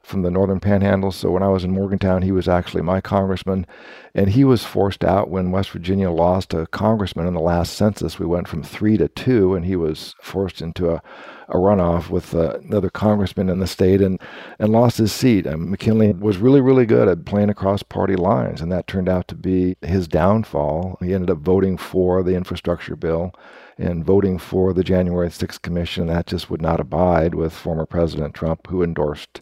from 0.03 0.21
the 0.21 0.29
Northern 0.29 0.59
Panhandle. 0.59 1.11
So 1.11 1.31
when 1.31 1.41
I 1.41 1.47
was 1.47 1.63
in 1.63 1.71
Morgantown, 1.71 2.21
he 2.21 2.31
was 2.31 2.47
actually 2.47 2.83
my 2.83 3.01
congressman. 3.01 3.65
And 4.13 4.29
he 4.29 4.43
was 4.43 4.63
forced 4.63 5.03
out 5.03 5.29
when 5.29 5.51
West 5.51 5.71
Virginia 5.71 6.11
lost 6.11 6.53
a 6.53 6.67
congressman 6.67 7.25
in 7.25 7.33
the 7.33 7.39
last 7.39 7.73
census. 7.73 8.19
We 8.19 8.27
went 8.27 8.47
from 8.47 8.61
three 8.61 8.97
to 8.97 9.07
two, 9.07 9.55
and 9.55 9.65
he 9.65 9.75
was 9.75 10.13
forced 10.21 10.61
into 10.61 10.91
a, 10.91 11.01
a 11.49 11.55
runoff 11.55 12.09
with 12.09 12.33
uh, 12.33 12.59
another 12.63 12.89
congressman 12.89 13.49
in 13.49 13.59
the 13.59 13.67
state 13.67 14.01
and, 14.01 14.19
and 14.59 14.71
lost 14.71 14.97
his 14.97 15.11
seat. 15.11 15.45
And 15.45 15.69
McKinley 15.69 16.11
was 16.13 16.37
really, 16.37 16.61
really 16.61 16.85
good 16.85 17.07
at 17.07 17.25
playing 17.25 17.49
across 17.49 17.83
party 17.83 18.15
lines, 18.15 18.61
and 18.61 18.71
that 18.71 18.87
turned 18.87 19.09
out 19.09 19.27
to 19.29 19.35
be 19.35 19.77
his 19.81 20.07
downfall. 20.07 20.97
He 21.01 21.13
ended 21.13 21.29
up 21.29 21.39
voting 21.39 21.77
for 21.77 22.23
the 22.23 22.35
infrastructure 22.35 22.95
bill 22.95 23.33
and 23.77 24.05
voting 24.05 24.37
for 24.37 24.73
the 24.73 24.83
January 24.83 25.29
6th 25.29 25.61
commission. 25.61 26.07
That 26.07 26.27
just 26.27 26.49
would 26.49 26.61
not 26.61 26.79
abide 26.79 27.35
with 27.35 27.53
former 27.53 27.85
President 27.85 28.33
Trump, 28.33 28.67
who 28.67 28.83
endorsed 28.83 29.41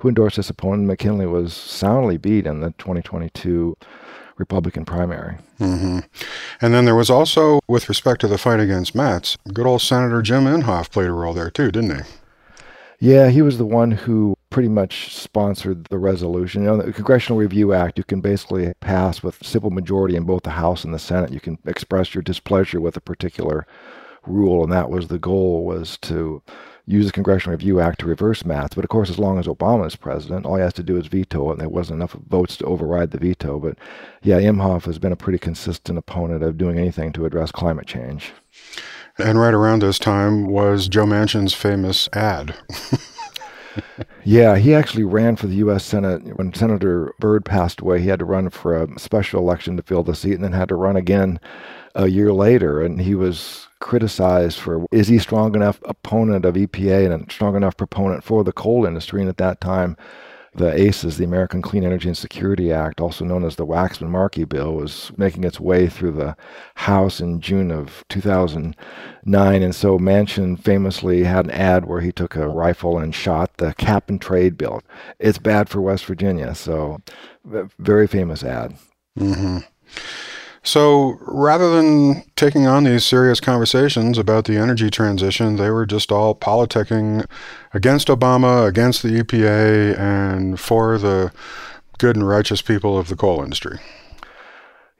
who 0.00 0.08
endorsed 0.08 0.36
his 0.36 0.50
opponent. 0.50 0.86
McKinley 0.86 1.26
was 1.26 1.52
soundly 1.52 2.16
beat 2.16 2.46
in 2.46 2.60
the 2.60 2.70
2022 2.78 3.76
Republican 4.38 4.84
primary. 4.84 5.36
Mm-hmm. 5.60 6.00
And 6.60 6.74
then 6.74 6.84
there 6.84 6.94
was 6.94 7.10
also, 7.10 7.60
with 7.68 7.88
respect 7.88 8.20
to 8.22 8.28
the 8.28 8.38
fight 8.38 8.60
against 8.60 8.94
MATS, 8.94 9.36
good 9.52 9.66
old 9.66 9.82
Senator 9.82 10.22
Jim 10.22 10.44
Inhofe 10.44 10.90
played 10.90 11.08
a 11.08 11.12
role 11.12 11.34
there 11.34 11.50
too, 11.50 11.70
didn't 11.70 11.96
he? 11.96 12.02
Yeah, 13.00 13.28
he 13.28 13.42
was 13.42 13.58
the 13.58 13.66
one 13.66 13.92
who 13.92 14.36
pretty 14.50 14.68
much 14.68 15.14
sponsored 15.14 15.84
the 15.84 15.98
resolution. 15.98 16.62
You 16.62 16.68
know, 16.68 16.76
the 16.78 16.92
Congressional 16.92 17.38
Review 17.38 17.72
Act, 17.72 17.96
you 17.96 18.02
can 18.02 18.20
basically 18.20 18.72
pass 18.80 19.22
with 19.22 19.44
simple 19.44 19.70
majority 19.70 20.16
in 20.16 20.24
both 20.24 20.42
the 20.42 20.50
House 20.50 20.84
and 20.84 20.92
the 20.92 20.98
Senate. 20.98 21.32
You 21.32 21.38
can 21.38 21.58
express 21.64 22.14
your 22.14 22.22
displeasure 22.22 22.80
with 22.80 22.96
a 22.96 23.00
particular 23.00 23.66
rule, 24.26 24.64
and 24.64 24.72
that 24.72 24.90
was 24.90 25.08
the 25.08 25.18
goal 25.18 25.64
was 25.64 25.96
to 25.98 26.42
use 26.88 27.06
the 27.06 27.12
Congressional 27.12 27.52
Review 27.52 27.80
Act 27.80 28.00
to 28.00 28.06
reverse 28.06 28.44
MATS. 28.44 28.74
But 28.74 28.84
of 28.84 28.88
course, 28.88 29.10
as 29.10 29.18
long 29.18 29.38
as 29.38 29.46
Obama 29.46 29.86
is 29.86 29.94
president, 29.94 30.46
all 30.46 30.56
he 30.56 30.62
has 30.62 30.72
to 30.74 30.82
do 30.82 30.96
is 30.96 31.06
veto 31.06 31.50
it, 31.50 31.52
and 31.52 31.60
there 31.60 31.68
wasn't 31.68 31.98
enough 31.98 32.12
votes 32.12 32.56
to 32.56 32.64
override 32.64 33.10
the 33.10 33.18
veto. 33.18 33.58
But 33.58 33.76
yeah, 34.22 34.40
Inhofe 34.40 34.86
has 34.86 34.98
been 34.98 35.12
a 35.12 35.16
pretty 35.16 35.38
consistent 35.38 35.98
opponent 35.98 36.42
of 36.42 36.56
doing 36.56 36.78
anything 36.78 37.12
to 37.12 37.26
address 37.26 37.52
climate 37.52 37.86
change. 37.86 38.32
And 39.18 39.38
right 39.38 39.54
around 39.54 39.82
this 39.82 39.98
time 39.98 40.46
was 40.46 40.88
Joe 40.88 41.04
Manchin's 41.04 41.52
famous 41.52 42.08
ad. 42.14 42.54
yeah, 44.24 44.56
he 44.56 44.74
actually 44.74 45.04
ran 45.04 45.36
for 45.36 45.46
the 45.46 45.56
U.S. 45.56 45.84
Senate 45.84 46.38
when 46.38 46.54
Senator 46.54 47.12
Byrd 47.18 47.44
passed 47.44 47.80
away. 47.80 48.00
He 48.00 48.08
had 48.08 48.20
to 48.20 48.24
run 48.24 48.48
for 48.48 48.80
a 48.80 48.98
special 48.98 49.40
election 49.40 49.76
to 49.76 49.82
fill 49.82 50.02
the 50.02 50.14
seat, 50.14 50.34
and 50.34 50.44
then 50.44 50.52
had 50.52 50.68
to 50.70 50.74
run 50.74 50.96
again 50.96 51.38
a 51.94 52.06
year 52.06 52.32
later. 52.32 52.80
And 52.80 53.00
he 53.00 53.14
was 53.14 53.67
criticized 53.80 54.58
for 54.58 54.86
is 54.90 55.08
he 55.08 55.18
strong 55.18 55.54
enough 55.54 55.80
opponent 55.84 56.44
of 56.44 56.54
EPA 56.54 57.10
and 57.10 57.28
a 57.28 57.32
strong 57.32 57.56
enough 57.56 57.76
proponent 57.76 58.24
for 58.24 58.44
the 58.44 58.52
coal 58.52 58.86
industry? 58.86 59.20
And 59.20 59.28
at 59.28 59.36
that 59.38 59.60
time, 59.60 59.96
the 60.54 60.72
ACES, 60.72 61.16
the 61.16 61.24
American 61.24 61.62
Clean 61.62 61.84
Energy 61.84 62.08
and 62.08 62.16
Security 62.16 62.72
Act, 62.72 63.00
also 63.00 63.24
known 63.24 63.44
as 63.44 63.56
the 63.56 63.66
Waxman 63.66 64.08
Markey 64.08 64.44
Bill, 64.44 64.74
was 64.74 65.12
making 65.16 65.44
its 65.44 65.60
way 65.60 65.88
through 65.88 66.12
the 66.12 66.36
House 66.74 67.20
in 67.20 67.40
June 67.40 67.70
of 67.70 68.04
2009. 68.08 69.62
And 69.62 69.74
so 69.74 69.98
Manchin 69.98 70.58
famously 70.58 71.24
had 71.24 71.46
an 71.46 71.50
ad 71.52 71.84
where 71.84 72.00
he 72.00 72.12
took 72.12 72.34
a 72.34 72.48
rifle 72.48 72.98
and 72.98 73.14
shot 73.14 73.56
the 73.58 73.74
cap 73.74 74.08
and 74.08 74.20
trade 74.20 74.56
bill. 74.58 74.82
It's 75.18 75.38
bad 75.38 75.68
for 75.68 75.80
West 75.80 76.04
Virginia. 76.06 76.54
So, 76.54 76.98
very 77.78 78.06
famous 78.06 78.42
ad. 78.42 78.76
Mm-hmm. 79.18 79.58
So 80.68 81.16
rather 81.22 81.74
than 81.74 82.24
taking 82.36 82.66
on 82.66 82.84
these 82.84 83.02
serious 83.02 83.40
conversations 83.40 84.18
about 84.18 84.44
the 84.44 84.58
energy 84.58 84.90
transition, 84.90 85.56
they 85.56 85.70
were 85.70 85.86
just 85.86 86.12
all 86.12 86.34
politicking 86.34 87.24
against 87.72 88.08
Obama, 88.08 88.68
against 88.68 89.02
the 89.02 89.22
EPA, 89.22 89.98
and 89.98 90.60
for 90.60 90.98
the 90.98 91.32
good 91.96 92.16
and 92.16 92.28
righteous 92.28 92.60
people 92.60 92.98
of 92.98 93.08
the 93.08 93.16
coal 93.16 93.42
industry. 93.42 93.78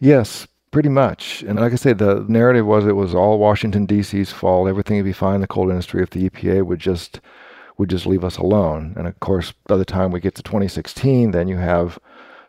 Yes, 0.01 0.49
pretty 0.71 0.89
much. 0.89 1.43
And 1.43 1.61
like 1.61 1.75
I 1.75 1.77
say, 1.77 1.93
the 1.93 2.25
narrative 2.27 2.65
was 2.65 2.87
it 2.87 2.93
was 2.93 3.15
all 3.15 3.39
Washington, 3.39 3.85
D.C.'s 3.85 4.33
fault. 4.33 4.71
Everything 4.71 4.97
would 4.97 5.05
be 5.05 5.13
fine 5.13 5.35
in 5.35 5.41
the 5.43 5.47
coal 5.47 5.69
industry 5.69 6.03
if 6.03 6.09
the 6.09 6.31
EPA 6.31 6.65
would 6.65 6.81
just 6.81 7.21
would 7.77 7.91
just 7.91 8.07
leave 8.07 8.25
us 8.25 8.39
alone. 8.39 8.95
And 8.97 9.07
of 9.07 9.21
course, 9.21 9.53
by 9.67 9.77
the 9.77 9.85
time 9.85 10.13
we 10.13 10.21
get 10.21 10.35
to 10.37 10.43
2016, 10.43 11.33
then 11.33 11.47
you 11.47 11.59
have 11.59 11.99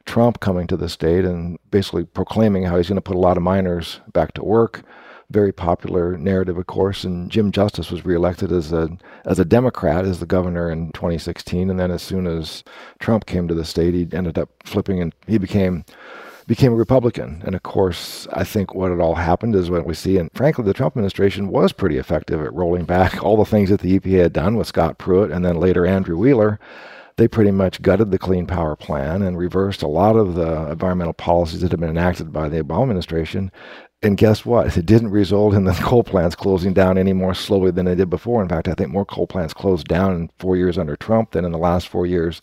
Trump 0.10 0.40
coming 0.40 0.66
to 0.66 0.76
the 0.76 0.90
state 0.90 1.24
and 1.24 1.60
basically 1.70 2.04
proclaiming 2.04 2.64
how 2.64 2.78
he's 2.78 2.88
going 2.88 2.96
to 2.96 3.02
put 3.02 3.16
a 3.16 3.20
lot 3.20 3.38
of 3.38 3.44
miners 3.44 4.02
back 4.12 4.34
to 4.34 4.44
work. 4.44 4.82
Very 5.30 5.54
popular 5.54 6.18
narrative, 6.18 6.58
of 6.58 6.66
course. 6.66 7.04
And 7.04 7.30
Jim 7.30 7.52
Justice 7.52 7.92
was 7.92 8.04
reelected 8.04 8.52
as 8.52 8.74
a 8.74 8.90
as 9.26 9.38
a 9.38 9.46
Democrat 9.46 10.06
as 10.06 10.20
the 10.20 10.26
governor 10.26 10.72
in 10.72 10.92
2016. 10.94 11.70
And 11.70 11.80
then 11.80 11.92
as 11.92 12.02
soon 12.02 12.26
as 12.26 12.64
Trump 12.98 13.28
came 13.28 13.48
to 13.48 13.54
the 13.54 13.64
state, 13.64 13.94
he 13.94 14.08
ended 14.12 14.40
up 14.40 14.50
flipping 14.64 15.00
and 15.00 15.14
he 15.28 15.38
became 15.38 15.86
became 16.48 16.74
a 16.74 16.76
Republican. 16.76 17.44
And 17.46 17.54
of 17.54 17.62
course, 17.62 18.28
I 18.34 18.44
think 18.44 18.74
what 18.74 18.92
it 18.92 19.00
all 19.00 19.14
happened 19.14 19.54
is 19.54 19.70
what 19.70 19.86
we 19.86 19.94
see. 19.94 20.18
And 20.18 20.32
frankly, 20.34 20.66
the 20.66 20.74
Trump 20.74 20.94
administration 20.94 21.50
was 21.50 21.72
pretty 21.72 22.00
effective 22.00 22.42
at 22.42 22.52
rolling 22.52 22.86
back 22.86 23.24
all 23.24 23.38
the 23.38 23.46
things 23.46 23.70
that 23.70 23.82
the 23.82 24.00
EPA 24.00 24.24
had 24.24 24.34
done 24.34 24.56
with 24.56 24.66
Scott 24.66 24.98
Pruitt 24.98 25.30
and 25.30 25.46
then 25.46 25.60
later 25.60 25.86
Andrew 25.86 26.18
Wheeler 26.18 26.60
they 27.20 27.28
pretty 27.28 27.52
much 27.52 27.82
gutted 27.82 28.12
the 28.12 28.18
Clean 28.18 28.48
Power 28.48 28.78
Plan 28.78 29.22
and 29.22 29.38
reversed 29.38 29.84
a 29.84 29.88
lot 29.88 30.16
of 30.16 30.36
the 30.36 30.72
environmental 30.72 31.14
policies 31.14 31.60
that 31.62 31.72
had 31.72 31.80
been 31.80 31.90
enacted 31.90 32.32
by 32.32 32.48
the 32.48 32.64
Obama 32.64 32.84
administration. 32.84 33.52
And 34.02 34.18
guess 34.18 34.46
what? 34.46 34.78
It 34.78 34.86
didn't 34.86 35.10
result 35.10 35.54
in 35.54 35.66
the 35.66 35.74
coal 35.82 36.04
plants 36.04 36.36
closing 36.36 36.74
down 36.74 36.98
any 36.98 37.12
more 37.12 37.34
slowly 37.34 37.72
than 37.72 37.86
they 37.86 37.96
did 37.96 38.10
before. 38.10 38.42
In 38.42 38.48
fact, 38.48 38.70
I 38.70 38.74
think 38.74 38.92
more 38.92 39.06
coal 39.06 39.28
plants 39.28 39.54
closed 39.54 39.88
down 39.88 40.16
in 40.16 40.30
four 40.40 40.56
years 40.56 40.78
under 40.78 40.96
Trump 40.96 41.32
than 41.32 41.44
in 41.44 41.52
the 41.52 41.58
last 41.58 41.90
four 41.90 42.06
years 42.06 42.42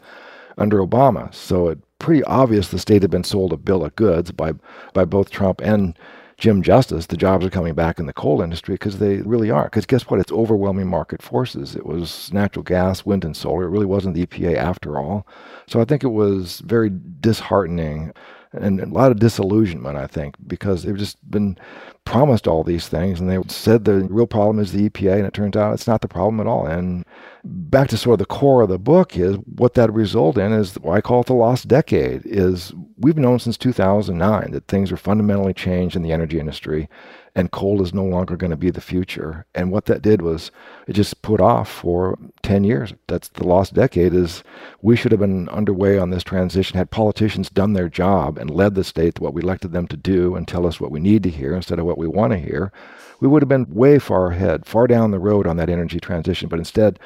under 0.58 0.78
Obama. 0.78 1.32
So 1.34 1.68
it's 1.68 1.82
pretty 1.98 2.22
obvious 2.24 2.68
the 2.68 2.78
state 2.78 3.00
had 3.00 3.10
been 3.10 3.24
sold 3.24 3.54
a 3.54 3.56
bill 3.56 3.82
of 3.82 3.96
goods 3.96 4.30
by 4.30 4.52
by 4.92 5.06
both 5.06 5.30
Trump 5.30 5.62
and 5.62 5.98
Jim 6.38 6.62
Justice, 6.62 7.07
the 7.07 7.16
jobs 7.16 7.46
are 7.46 7.51
coming 7.51 7.75
back 7.75 7.99
in 7.99 8.07
the 8.07 8.12
coal 8.12 8.42
industry 8.42 8.75
because 8.75 8.99
they 8.99 9.18
really 9.18 9.51
are. 9.51 9.64
Because 9.64 9.87
guess 9.87 10.03
what? 10.03 10.20
It's 10.20 10.33
overwhelming 10.33 10.87
market 10.87 11.22
forces. 11.22 11.75
It 11.75 11.87
was 11.87 12.31
natural 12.33 12.62
gas, 12.62 13.07
wind, 13.07 13.25
and 13.25 13.37
solar. 13.37 13.64
It 13.64 13.70
really 13.70 13.87
wasn't 13.87 14.14
the 14.14 14.27
EPA 14.27 14.57
after 14.57 14.99
all. 14.99 15.27
So 15.66 15.81
I 15.81 15.85
think 15.85 16.05
it 16.05 16.09
was 16.09 16.61
very 16.61 16.90
disheartening 17.20 18.12
and 18.53 18.81
a 18.81 18.87
lot 18.87 19.11
of 19.11 19.18
disillusionment, 19.18 19.96
I 19.96 20.07
think, 20.07 20.37
because 20.46 20.83
they've 20.83 20.96
just 20.96 21.18
been 21.31 21.59
promised 22.05 22.46
all 22.46 22.62
these 22.62 22.88
things 22.88 23.20
and 23.20 23.29
they 23.29 23.38
said 23.49 23.85
the 23.85 24.07
real 24.11 24.27
problem 24.27 24.59
is 24.59 24.72
the 24.72 24.88
EPA, 24.88 25.16
and 25.16 25.27
it 25.27 25.35
turns 25.35 25.57
out 25.57 25.75
it's 25.75 25.87
not 25.87 26.01
the 26.01 26.09
problem 26.09 26.40
at 26.40 26.46
all. 26.46 26.66
And 26.66 27.05
back 27.46 27.88
to 27.88 27.96
sort 27.96 28.14
of 28.14 28.18
the 28.18 28.26
core 28.26 28.62
of 28.62 28.68
the 28.68 28.78
book 28.78 29.16
is 29.16 29.37
what 29.44 29.74
that 29.74 29.92
result 29.92 30.37
in 30.37 30.52
is 30.52 30.74
what 30.74 30.96
I 30.96 31.00
call 31.00 31.20
it 31.20 31.26
the 31.26 31.35
lost 31.35 31.68
decade 31.68 32.22
is 32.24 32.72
we've 32.98 33.16
known 33.16 33.38
since 33.38 33.56
2009 33.56 34.50
that 34.50 34.66
things 34.66 34.90
are 34.90 34.96
fundamentally 34.96 35.54
changed 35.54 35.94
in 35.94 36.02
the 36.02 36.12
energy 36.12 36.40
industry 36.40 36.88
and 37.37 37.52
coal 37.52 37.82
is 37.82 37.92
no 37.92 38.02
longer 38.02 38.35
going 38.35 38.50
to 38.50 38.56
be 38.56 38.70
the 38.70 38.80
future. 38.80 39.44
And 39.54 39.70
what 39.70 39.85
that 39.85 40.00
did 40.00 40.22
was 40.22 40.50
it 40.88 40.94
just 40.94 41.20
put 41.20 41.38
off 41.38 41.70
for 41.70 42.18
10 42.42 42.64
years. 42.64 42.94
That's 43.09 43.28
the 43.28 43.46
lost 43.46 43.74
decade 43.74 44.14
is 44.14 44.42
we 44.80 44.96
should 44.96 45.12
have 45.12 45.20
been 45.20 45.46
underway 45.50 45.98
on 45.98 46.09
this 46.09 46.24
transition 46.24 46.78
had 46.78 46.90
politicians 46.90 47.50
done 47.50 47.74
their 47.74 47.90
job 47.90 48.38
and 48.38 48.48
led 48.48 48.74
the 48.74 48.82
state 48.82 49.16
to 49.16 49.22
what 49.22 49.35
we 49.35 49.42
elected 49.42 49.72
them 49.72 49.87
to 49.88 49.98
do 49.98 50.35
and 50.35 50.48
tell 50.48 50.66
us 50.66 50.80
what 50.80 50.90
we 50.90 50.98
need 50.98 51.22
to 51.24 51.30
hear 51.30 51.54
instead 51.54 51.78
of 51.78 51.85
what 51.85 51.98
we 51.98 52.09
want 52.09 52.32
to 52.32 52.38
hear. 52.38 52.72
We 53.20 53.28
would 53.28 53.42
have 53.42 53.50
been 53.50 53.66
way 53.68 53.98
far 53.98 54.30
ahead, 54.30 54.64
far 54.64 54.87
down 54.87 55.11
the 55.11 55.18
road 55.18 55.46
on 55.46 55.59
that 55.59 55.68
energy 55.68 56.00
transition. 56.00 56.48
But 56.48 56.59
instead, 56.59 56.98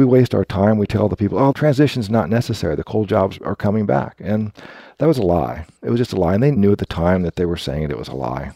we 0.00 0.06
waste 0.06 0.34
our 0.34 0.46
time. 0.46 0.78
We 0.78 0.86
tell 0.86 1.10
the 1.10 1.16
people, 1.16 1.38
oh, 1.38 1.52
transition's 1.52 2.08
not 2.08 2.30
necessary. 2.30 2.74
The 2.74 2.82
coal 2.82 3.04
jobs 3.04 3.38
are 3.42 3.54
coming 3.54 3.84
back. 3.84 4.16
And 4.18 4.50
that 4.96 5.06
was 5.06 5.18
a 5.18 5.22
lie. 5.22 5.66
It 5.82 5.90
was 5.90 6.00
just 6.00 6.14
a 6.14 6.16
lie. 6.16 6.32
And 6.32 6.42
they 6.42 6.50
knew 6.50 6.72
at 6.72 6.78
the 6.78 6.86
time 6.86 7.22
that 7.22 7.36
they 7.36 7.44
were 7.44 7.58
saying 7.58 7.82
it, 7.82 7.90
it 7.90 7.98
was 7.98 8.08
a 8.08 8.14
lie. 8.14 8.52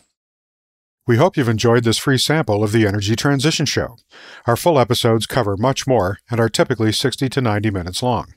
We 1.06 1.18
hope 1.18 1.36
you've 1.36 1.50
enjoyed 1.50 1.84
this 1.84 1.98
free 1.98 2.16
sample 2.16 2.64
of 2.64 2.72
the 2.72 2.86
Energy 2.86 3.14
Transition 3.14 3.66
Show. 3.66 3.98
Our 4.46 4.56
full 4.56 4.78
episodes 4.78 5.26
cover 5.26 5.54
much 5.54 5.86
more 5.86 6.16
and 6.30 6.40
are 6.40 6.48
typically 6.48 6.92
60 6.92 7.28
to 7.28 7.40
90 7.42 7.70
minutes 7.70 8.02
long. 8.02 8.32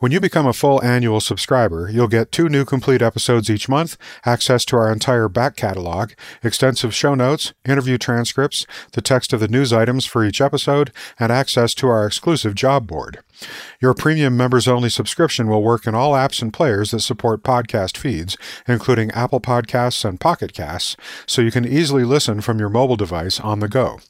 When 0.00 0.10
you 0.10 0.18
become 0.18 0.48
a 0.48 0.52
full 0.52 0.82
annual 0.82 1.20
subscriber, 1.20 1.88
you'll 1.88 2.08
get 2.08 2.32
two 2.32 2.48
new 2.48 2.64
complete 2.64 3.02
episodes 3.02 3.48
each 3.48 3.68
month, 3.68 3.96
access 4.26 4.64
to 4.64 4.76
our 4.76 4.90
entire 4.90 5.28
back 5.28 5.54
catalog, 5.54 6.10
extensive 6.42 6.92
show 6.92 7.14
notes, 7.14 7.52
interview 7.64 7.98
transcripts, 7.98 8.66
the 8.94 9.00
text 9.00 9.32
of 9.32 9.38
the 9.38 9.46
news 9.46 9.72
items 9.72 10.04
for 10.04 10.24
each 10.24 10.40
episode, 10.40 10.90
and 11.20 11.30
access 11.30 11.72
to 11.74 11.86
our 11.86 12.04
exclusive 12.04 12.56
job 12.56 12.88
board. 12.88 13.20
Your 13.80 13.94
premium 13.94 14.36
members 14.36 14.66
only 14.66 14.88
subscription 14.88 15.48
will 15.48 15.62
work 15.62 15.86
in 15.86 15.94
all 15.94 16.14
apps 16.14 16.42
and 16.42 16.52
players 16.52 16.90
that 16.90 17.00
support 17.00 17.44
podcast 17.44 17.96
feeds, 17.96 18.36
including 18.66 19.12
Apple 19.12 19.40
Podcasts 19.40 20.04
and 20.04 20.18
Pocket 20.18 20.52
Casts, 20.52 20.96
so 21.26 21.42
you 21.42 21.52
can 21.52 21.64
easily 21.64 21.91
listen 22.00 22.40
from 22.40 22.58
your 22.58 22.70
mobile 22.70 22.96
device 22.96 23.38
on 23.38 23.60
the 23.60 23.68
go. 23.68 24.00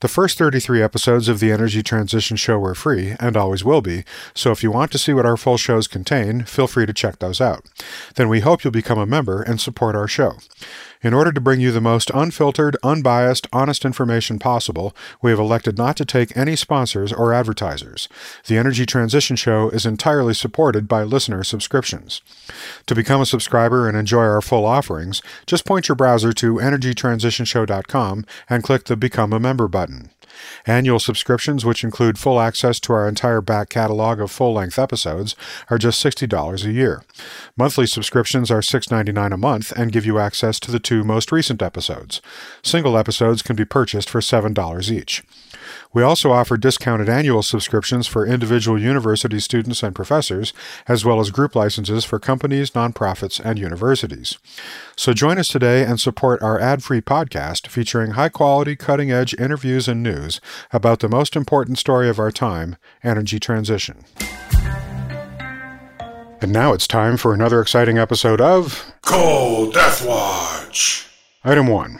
The 0.00 0.08
first 0.08 0.38
33 0.38 0.82
episodes 0.82 1.28
of 1.28 1.40
the 1.40 1.52
Energy 1.52 1.82
Transition 1.82 2.36
Show 2.36 2.58
were 2.58 2.74
free, 2.74 3.16
and 3.20 3.36
always 3.36 3.64
will 3.64 3.82
be, 3.82 4.04
so 4.32 4.52
if 4.52 4.62
you 4.62 4.70
want 4.70 4.92
to 4.92 4.98
see 4.98 5.12
what 5.12 5.26
our 5.26 5.36
full 5.36 5.56
shows 5.56 5.86
contain, 5.86 6.44
feel 6.44 6.66
free 6.66 6.86
to 6.86 6.92
check 6.92 7.18
those 7.18 7.40
out. 7.40 7.66
Then 8.14 8.28
we 8.28 8.40
hope 8.40 8.64
you'll 8.64 8.70
become 8.70 8.98
a 8.98 9.06
member 9.06 9.42
and 9.42 9.60
support 9.60 9.94
our 9.94 10.08
show. 10.08 10.38
In 11.02 11.14
order 11.14 11.30
to 11.32 11.40
bring 11.40 11.60
you 11.60 11.70
the 11.70 11.80
most 11.80 12.10
unfiltered, 12.12 12.76
unbiased, 12.82 13.46
honest 13.52 13.84
information 13.84 14.38
possible, 14.38 14.96
we 15.22 15.30
have 15.30 15.38
elected 15.38 15.78
not 15.78 15.96
to 15.96 16.04
take 16.04 16.36
any 16.36 16.56
sponsors 16.56 17.12
or 17.12 17.32
advertisers. 17.32 18.08
The 18.46 18.58
Energy 18.58 18.84
Transition 18.84 19.36
Show 19.36 19.70
is 19.70 19.86
entirely 19.86 20.34
supported 20.34 20.88
by 20.88 21.04
listener 21.04 21.44
subscriptions. 21.44 22.20
To 22.86 22.94
become 22.94 23.20
a 23.20 23.26
subscriber 23.26 23.88
and 23.88 23.96
enjoy 23.96 24.24
our 24.24 24.42
full 24.42 24.66
offerings, 24.66 25.22
just 25.46 25.64
point 25.64 25.88
your 25.88 25.96
browser 25.96 26.32
to 26.32 26.54
energytransitionshow.com 26.54 28.26
and 28.50 28.64
click 28.64 28.84
the 28.84 28.96
Become 28.96 29.32
a 29.32 29.40
Member 29.40 29.68
button. 29.68 30.10
Annual 30.66 30.98
subscriptions, 31.00 31.64
which 31.64 31.84
include 31.84 32.18
full 32.18 32.40
access 32.40 32.80
to 32.80 32.92
our 32.92 33.08
entire 33.08 33.40
back 33.40 33.68
catalog 33.68 34.20
of 34.20 34.30
full 34.30 34.54
length 34.54 34.78
episodes, 34.78 35.34
are 35.70 35.78
just 35.78 36.04
$60 36.04 36.64
a 36.64 36.72
year. 36.72 37.02
Monthly 37.56 37.86
subscriptions 37.86 38.50
are 38.50 38.60
$6.99 38.60 39.32
a 39.32 39.36
month 39.36 39.72
and 39.72 39.92
give 39.92 40.06
you 40.06 40.18
access 40.18 40.60
to 40.60 40.70
the 40.70 40.78
two 40.78 41.04
most 41.04 41.32
recent 41.32 41.62
episodes. 41.62 42.20
Single 42.62 42.96
episodes 42.96 43.42
can 43.42 43.56
be 43.56 43.64
purchased 43.64 44.10
for 44.10 44.20
$7 44.20 44.90
each. 44.90 45.22
We 45.92 46.02
also 46.02 46.32
offer 46.32 46.56
discounted 46.56 47.08
annual 47.08 47.42
subscriptions 47.42 48.06
for 48.06 48.26
individual 48.26 48.80
university 48.80 49.40
students 49.40 49.82
and 49.82 49.94
professors, 49.94 50.52
as 50.86 51.04
well 51.04 51.20
as 51.20 51.30
group 51.30 51.54
licenses 51.54 52.04
for 52.04 52.18
companies, 52.18 52.70
nonprofits, 52.72 53.40
and 53.44 53.58
universities. 53.58 54.38
So 54.96 55.12
join 55.12 55.38
us 55.38 55.48
today 55.48 55.84
and 55.84 56.00
support 56.00 56.42
our 56.42 56.58
ad 56.58 56.82
free 56.82 57.00
podcast 57.00 57.68
featuring 57.68 58.12
high 58.12 58.28
quality, 58.28 58.76
cutting 58.76 59.10
edge 59.10 59.34
interviews 59.34 59.88
and 59.88 60.02
news 60.02 60.40
about 60.72 61.00
the 61.00 61.08
most 61.08 61.36
important 61.36 61.78
story 61.78 62.08
of 62.08 62.18
our 62.18 62.30
time 62.30 62.76
energy 63.02 63.38
transition. 63.38 64.04
And 66.40 66.52
now 66.52 66.72
it's 66.72 66.86
time 66.86 67.16
for 67.16 67.34
another 67.34 67.60
exciting 67.60 67.98
episode 67.98 68.40
of 68.40 68.92
Coal 69.02 69.72
Death 69.72 70.06
Watch. 70.06 71.08
Item 71.44 71.66
1. 71.66 71.98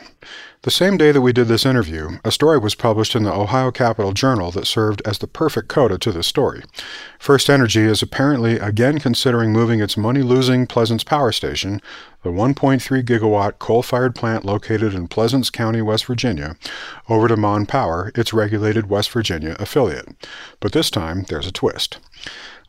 The 0.62 0.72
same 0.72 0.96
day 0.96 1.12
that 1.12 1.20
we 1.20 1.32
did 1.32 1.46
this 1.46 1.64
interview, 1.64 2.18
a 2.24 2.32
story 2.32 2.58
was 2.58 2.74
published 2.74 3.14
in 3.14 3.22
the 3.22 3.32
Ohio 3.32 3.70
Capital 3.70 4.10
Journal 4.10 4.50
that 4.50 4.66
served 4.66 5.00
as 5.04 5.18
the 5.18 5.28
perfect 5.28 5.68
coda 5.68 5.98
to 5.98 6.10
this 6.10 6.26
story. 6.26 6.64
First 7.20 7.48
Energy 7.48 7.82
is 7.82 8.02
apparently 8.02 8.58
again 8.58 8.98
considering 8.98 9.52
moving 9.52 9.78
its 9.78 9.96
money 9.96 10.20
losing 10.20 10.66
Pleasants 10.66 11.04
Power 11.04 11.30
Station, 11.30 11.80
the 12.24 12.30
1.3 12.30 13.04
gigawatt 13.04 13.60
coal 13.60 13.84
fired 13.84 14.16
plant 14.16 14.44
located 14.44 14.94
in 14.94 15.06
Pleasants 15.06 15.48
County, 15.48 15.80
West 15.80 16.06
Virginia, 16.06 16.56
over 17.08 17.28
to 17.28 17.36
Mon 17.36 17.64
Power, 17.64 18.10
its 18.16 18.32
regulated 18.32 18.90
West 18.90 19.12
Virginia 19.12 19.54
affiliate. 19.60 20.08
But 20.58 20.72
this 20.72 20.90
time, 20.90 21.22
there's 21.28 21.46
a 21.46 21.52
twist. 21.52 21.98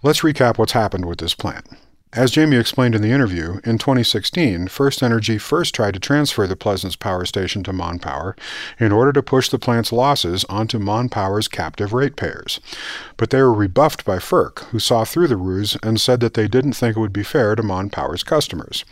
Let's 0.04 0.22
recap 0.22 0.60
what's 0.60 0.74
happened 0.74 1.06
with 1.06 1.18
this 1.18 1.34
plant. 1.34 1.66
As 2.14 2.32
Jamie 2.32 2.58
explained 2.58 2.96
in 2.96 3.04
the 3.04 3.12
interview, 3.12 3.60
in 3.64 3.78
2016, 3.78 4.68
First 4.70 5.04
Energy 5.04 5.38
first 5.38 5.76
tried 5.76 5.94
to 5.94 6.00
transfer 6.00 6.48
the 6.48 6.56
Pleasants 6.56 6.96
Power 6.96 7.24
Station 7.24 7.62
to 7.62 7.72
Mon 7.72 8.00
Power 8.00 8.36
in 8.80 8.92
order 8.92 9.14
to 9.14 9.22
push 9.22 9.48
the 9.48 9.60
plant's 9.60 9.92
losses 9.92 10.44
onto 10.46 10.80
Mon 10.80 11.10
Power's 11.10 11.48
captive 11.48 11.94
ratepayers. 11.94 12.60
But 13.16 13.30
they 13.30 13.40
were 13.44 13.54
rebuffed 13.54 14.06
by 14.06 14.18
FERC, 14.18 14.64
who 14.70 14.80
saw 14.80 15.06
through 15.06 15.28
the 15.28 15.38
ruse 15.38 15.78
and 15.84 16.02
said 16.02 16.20
that 16.22 16.34
they 16.34 16.48
didn't 16.48 16.74
think 16.74 16.98
it 16.98 17.00
would 17.00 17.14
be 17.14 17.22
fair 17.22 17.54
to 17.54 17.62
Mon 17.62 17.92
Power's 17.92 18.24
customers. 18.24 18.86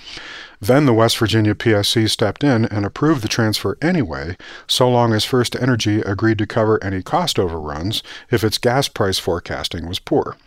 Then 0.61 0.85
the 0.85 0.93
West 0.93 1.17
Virginia 1.17 1.55
PSC 1.55 2.07
stepped 2.11 2.43
in 2.43 2.65
and 2.65 2.85
approved 2.85 3.23
the 3.23 3.27
transfer 3.27 3.79
anyway, 3.81 4.37
so 4.67 4.87
long 4.87 5.13
as 5.13 5.25
First 5.25 5.55
Energy 5.55 6.01
agreed 6.01 6.37
to 6.37 6.45
cover 6.45 6.83
any 6.83 7.01
cost 7.01 7.39
overruns 7.39 8.03
if 8.29 8.43
its 8.43 8.59
gas 8.59 8.87
price 8.87 9.17
forecasting 9.17 9.87
was 9.87 9.97
poor. 9.97 10.37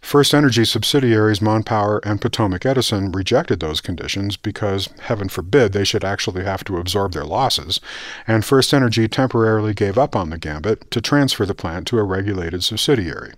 First 0.00 0.34
Energy 0.34 0.64
subsidiaries 0.64 1.42
Mon 1.42 1.62
Power 1.62 2.00
and 2.04 2.20
Potomac 2.20 2.64
Edison 2.64 3.12
rejected 3.12 3.60
those 3.60 3.80
conditions 3.80 4.36
because, 4.36 4.88
heaven 5.02 5.28
forbid, 5.28 5.72
they 5.72 5.84
should 5.84 6.04
actually 6.04 6.42
have 6.42 6.64
to 6.64 6.78
absorb 6.78 7.12
their 7.12 7.24
losses, 7.24 7.80
and 8.26 8.44
First 8.44 8.72
Energy 8.72 9.08
temporarily 9.08 9.74
gave 9.74 9.98
up 9.98 10.16
on 10.16 10.30
the 10.30 10.38
gambit 10.38 10.90
to 10.90 11.00
transfer 11.00 11.44
the 11.44 11.54
plant 11.54 11.86
to 11.88 11.98
a 11.98 12.02
regulated 12.02 12.64
subsidiary. 12.64 13.34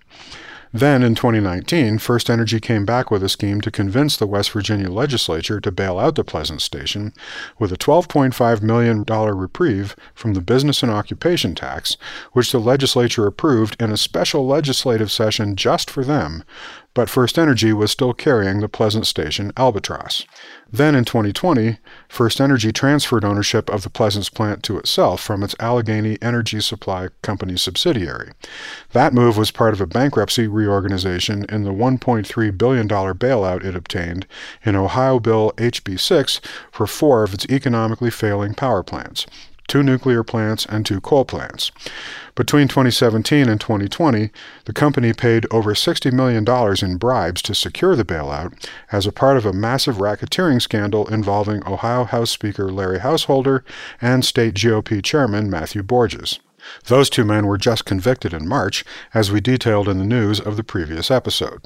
Then 0.74 1.02
in 1.02 1.14
2019, 1.14 1.98
First 1.98 2.30
Energy 2.30 2.58
came 2.58 2.86
back 2.86 3.10
with 3.10 3.22
a 3.22 3.28
scheme 3.28 3.60
to 3.60 3.70
convince 3.70 4.16
the 4.16 4.26
West 4.26 4.50
Virginia 4.52 4.90
legislature 4.90 5.60
to 5.60 5.70
bail 5.70 5.98
out 5.98 6.14
the 6.14 6.24
Pleasants 6.24 6.64
Station 6.64 7.12
with 7.58 7.72
a 7.72 7.76
$12.5 7.76 8.62
million 8.62 9.04
reprieve 9.04 9.94
from 10.14 10.32
the 10.32 10.40
business 10.40 10.82
and 10.82 10.90
occupation 10.90 11.54
tax, 11.54 11.98
which 12.32 12.52
the 12.52 12.58
legislature 12.58 13.26
approved 13.26 13.80
in 13.82 13.92
a 13.92 13.98
special 13.98 14.46
legislative 14.46 15.12
session 15.12 15.56
just 15.56 15.90
for 15.90 16.04
them, 16.04 16.42
but 16.94 17.10
First 17.10 17.38
Energy 17.38 17.72
was 17.72 17.90
still 17.90 18.14
carrying 18.14 18.60
the 18.60 18.68
Pleasants 18.68 19.10
Station 19.10 19.52
Albatross. 19.56 20.26
Then 20.72 20.94
in 20.94 21.04
2020, 21.04 21.76
First 22.08 22.40
Energy 22.40 22.72
transferred 22.72 23.26
ownership 23.26 23.68
of 23.68 23.82
the 23.82 23.90
Pleasants 23.90 24.30
plant 24.30 24.62
to 24.62 24.78
itself 24.78 25.20
from 25.20 25.42
its 25.42 25.54
Allegheny 25.60 26.16
Energy 26.22 26.60
Supply 26.60 27.08
Company 27.20 27.58
subsidiary. 27.58 28.32
That 28.92 29.12
move 29.12 29.36
was 29.36 29.50
part 29.50 29.74
of 29.74 29.82
a 29.82 29.86
bankruptcy 29.86 30.46
reorganization 30.46 31.44
in 31.50 31.64
the 31.64 31.72
$1.3 31.72 32.56
billion 32.56 32.88
bailout 32.88 33.64
it 33.64 33.76
obtained 33.76 34.26
in 34.64 34.74
Ohio 34.74 35.20
Bill 35.20 35.52
HB 35.58 36.00
6 36.00 36.40
for 36.70 36.86
four 36.86 37.22
of 37.22 37.34
its 37.34 37.46
economically 37.50 38.10
failing 38.10 38.54
power 38.54 38.82
plants 38.82 39.26
two 39.72 39.82
nuclear 39.82 40.22
plants, 40.22 40.66
and 40.66 40.84
two 40.84 41.00
coal 41.00 41.24
plants. 41.24 41.72
Between 42.34 42.68
2017 42.68 43.48
and 43.48 43.58
2020, 43.58 44.28
the 44.66 44.72
company 44.74 45.14
paid 45.14 45.46
over 45.50 45.72
$60 45.72 46.12
million 46.12 46.44
in 46.82 46.98
bribes 46.98 47.40
to 47.40 47.54
secure 47.54 47.96
the 47.96 48.04
bailout 48.04 48.52
as 48.92 49.06
a 49.06 49.12
part 49.12 49.38
of 49.38 49.46
a 49.46 49.52
massive 49.54 49.96
racketeering 49.96 50.60
scandal 50.60 51.08
involving 51.08 51.66
Ohio 51.66 52.04
House 52.04 52.30
Speaker 52.30 52.70
Larry 52.70 52.98
Householder 52.98 53.64
and 53.98 54.26
state 54.26 54.52
GOP 54.52 55.02
Chairman 55.02 55.48
Matthew 55.48 55.82
Borges. 55.82 56.38
Those 56.84 57.08
two 57.08 57.24
men 57.24 57.46
were 57.46 57.56
just 57.56 57.86
convicted 57.86 58.34
in 58.34 58.46
March, 58.46 58.84
as 59.14 59.32
we 59.32 59.40
detailed 59.40 59.88
in 59.88 59.98
the 59.98 60.04
news 60.04 60.38
of 60.38 60.58
the 60.58 60.62
previous 60.62 61.10
episode. 61.10 61.62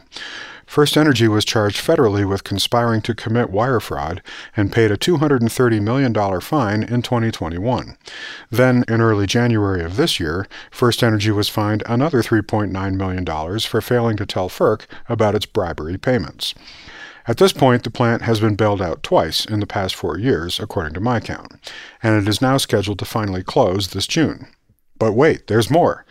First 0.66 0.96
Energy 0.96 1.29
was 1.29 1.44
charged 1.44 1.79
federally 1.79 2.29
with 2.29 2.44
conspiring 2.44 3.00
to 3.02 3.14
commit 3.14 3.50
wire 3.50 3.81
fraud 3.81 4.20
and 4.57 4.72
paid 4.72 4.90
a 4.90 4.96
$230 4.96 5.81
million 5.81 6.40
fine 6.40 6.83
in 6.83 7.02
2021. 7.02 7.96
Then, 8.50 8.85
in 8.88 9.00
early 9.00 9.26
January 9.26 9.83
of 9.83 9.96
this 9.96 10.18
year, 10.18 10.46
First 10.70 11.02
Energy 11.02 11.31
was 11.31 11.48
fined 11.48 11.83
another 11.87 12.20
$3.9 12.20 12.94
million 12.94 13.61
for 13.61 13.81
failing 13.81 14.16
to 14.16 14.26
tell 14.26 14.48
FERC 14.48 14.87
about 15.09 15.35
its 15.35 15.46
bribery 15.46 15.96
payments. 15.96 16.52
At 17.29 17.38
this 17.38 17.52
point, 17.52 17.83
the 17.83 17.90
plant 17.90 18.22
has 18.22 18.40
been 18.40 18.55
bailed 18.55 18.83
out 18.83 19.02
twice 19.02 19.44
in 19.44 19.61
the 19.61 19.66
past 19.66 19.94
four 19.94 20.18
years, 20.18 20.61
according 20.61 20.94
to 20.94 21.00
my 21.00 21.20
count, 21.20 21.52
and 22.02 22.20
it 22.20 22.29
is 22.29 22.42
now 22.42 22.57
scheduled 22.57 22.98
to 23.00 23.05
finally 23.05 23.42
close 23.42 23.88
this 23.88 24.07
June. 24.07 24.46
But 24.98 25.12
wait, 25.12 25.46
there's 25.46 25.70
more. 25.70 26.05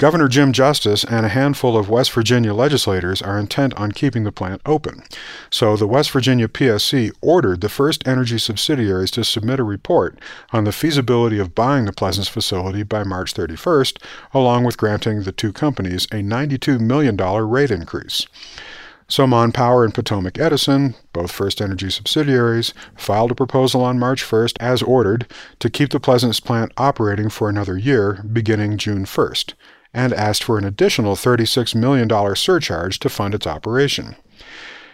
Governor 0.00 0.28
Jim 0.28 0.54
Justice 0.54 1.04
and 1.04 1.26
a 1.26 1.28
handful 1.28 1.76
of 1.76 1.90
West 1.90 2.10
Virginia 2.12 2.54
legislators 2.54 3.20
are 3.20 3.38
intent 3.38 3.74
on 3.74 3.92
keeping 3.92 4.24
the 4.24 4.32
plant 4.32 4.62
open. 4.64 5.02
So 5.50 5.76
the 5.76 5.86
West 5.86 6.10
Virginia 6.10 6.48
PSC 6.48 7.12
ordered 7.20 7.60
the 7.60 7.68
first 7.68 8.08
energy 8.08 8.38
subsidiaries 8.38 9.10
to 9.10 9.24
submit 9.24 9.60
a 9.60 9.62
report 9.62 10.18
on 10.54 10.64
the 10.64 10.72
feasibility 10.72 11.38
of 11.38 11.54
buying 11.54 11.84
the 11.84 11.92
Pleasants 11.92 12.30
facility 12.30 12.82
by 12.82 13.04
March 13.04 13.34
31st, 13.34 13.98
along 14.32 14.64
with 14.64 14.78
granting 14.78 15.24
the 15.24 15.32
two 15.32 15.52
companies 15.52 16.06
a 16.06 16.22
$92 16.22 16.80
million 16.80 17.14
rate 17.18 17.70
increase. 17.70 18.26
So 19.06 19.26
Mon 19.26 19.52
Power 19.52 19.84
and 19.84 19.92
Potomac 19.92 20.38
Edison, 20.38 20.94
both 21.12 21.30
First 21.30 21.60
Energy 21.60 21.90
subsidiaries, 21.90 22.72
filed 22.96 23.32
a 23.32 23.34
proposal 23.34 23.84
on 23.84 23.98
March 23.98 24.24
1st 24.24 24.56
as 24.60 24.82
ordered 24.82 25.30
to 25.58 25.68
keep 25.68 25.90
the 25.90 26.00
Pleasants 26.00 26.40
plant 26.40 26.72
operating 26.78 27.28
for 27.28 27.50
another 27.50 27.76
year 27.76 28.24
beginning 28.32 28.78
June 28.78 29.04
1st 29.04 29.52
and 29.92 30.12
asked 30.12 30.44
for 30.44 30.58
an 30.58 30.64
additional 30.64 31.16
$36 31.16 31.74
million 31.74 32.08
surcharge 32.36 32.98
to 33.00 33.08
fund 33.08 33.34
its 33.34 33.46
operation. 33.46 34.16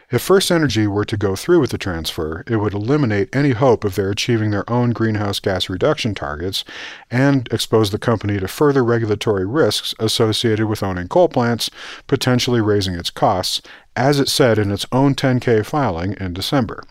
If 0.08 0.22
First 0.22 0.52
Energy 0.52 0.86
were 0.86 1.04
to 1.04 1.16
go 1.16 1.34
through 1.34 1.58
with 1.58 1.70
the 1.70 1.78
transfer, 1.78 2.44
it 2.46 2.56
would 2.56 2.74
eliminate 2.74 3.34
any 3.34 3.50
hope 3.50 3.82
of 3.82 3.96
their 3.96 4.10
achieving 4.10 4.52
their 4.52 4.68
own 4.70 4.90
greenhouse 4.90 5.40
gas 5.40 5.68
reduction 5.68 6.14
targets 6.14 6.62
and 7.10 7.48
expose 7.50 7.90
the 7.90 7.98
company 7.98 8.38
to 8.38 8.46
further 8.46 8.84
regulatory 8.84 9.44
risks 9.44 9.96
associated 9.98 10.66
with 10.66 10.84
owning 10.84 11.08
coal 11.08 11.28
plants, 11.28 11.70
potentially 12.06 12.60
raising 12.60 12.94
its 12.94 13.10
costs, 13.10 13.60
as 13.96 14.20
it 14.20 14.28
said 14.28 14.58
in 14.58 14.70
its 14.70 14.86
own 14.92 15.16
10K 15.16 15.66
filing 15.66 16.12
in 16.20 16.32
December. 16.32 16.84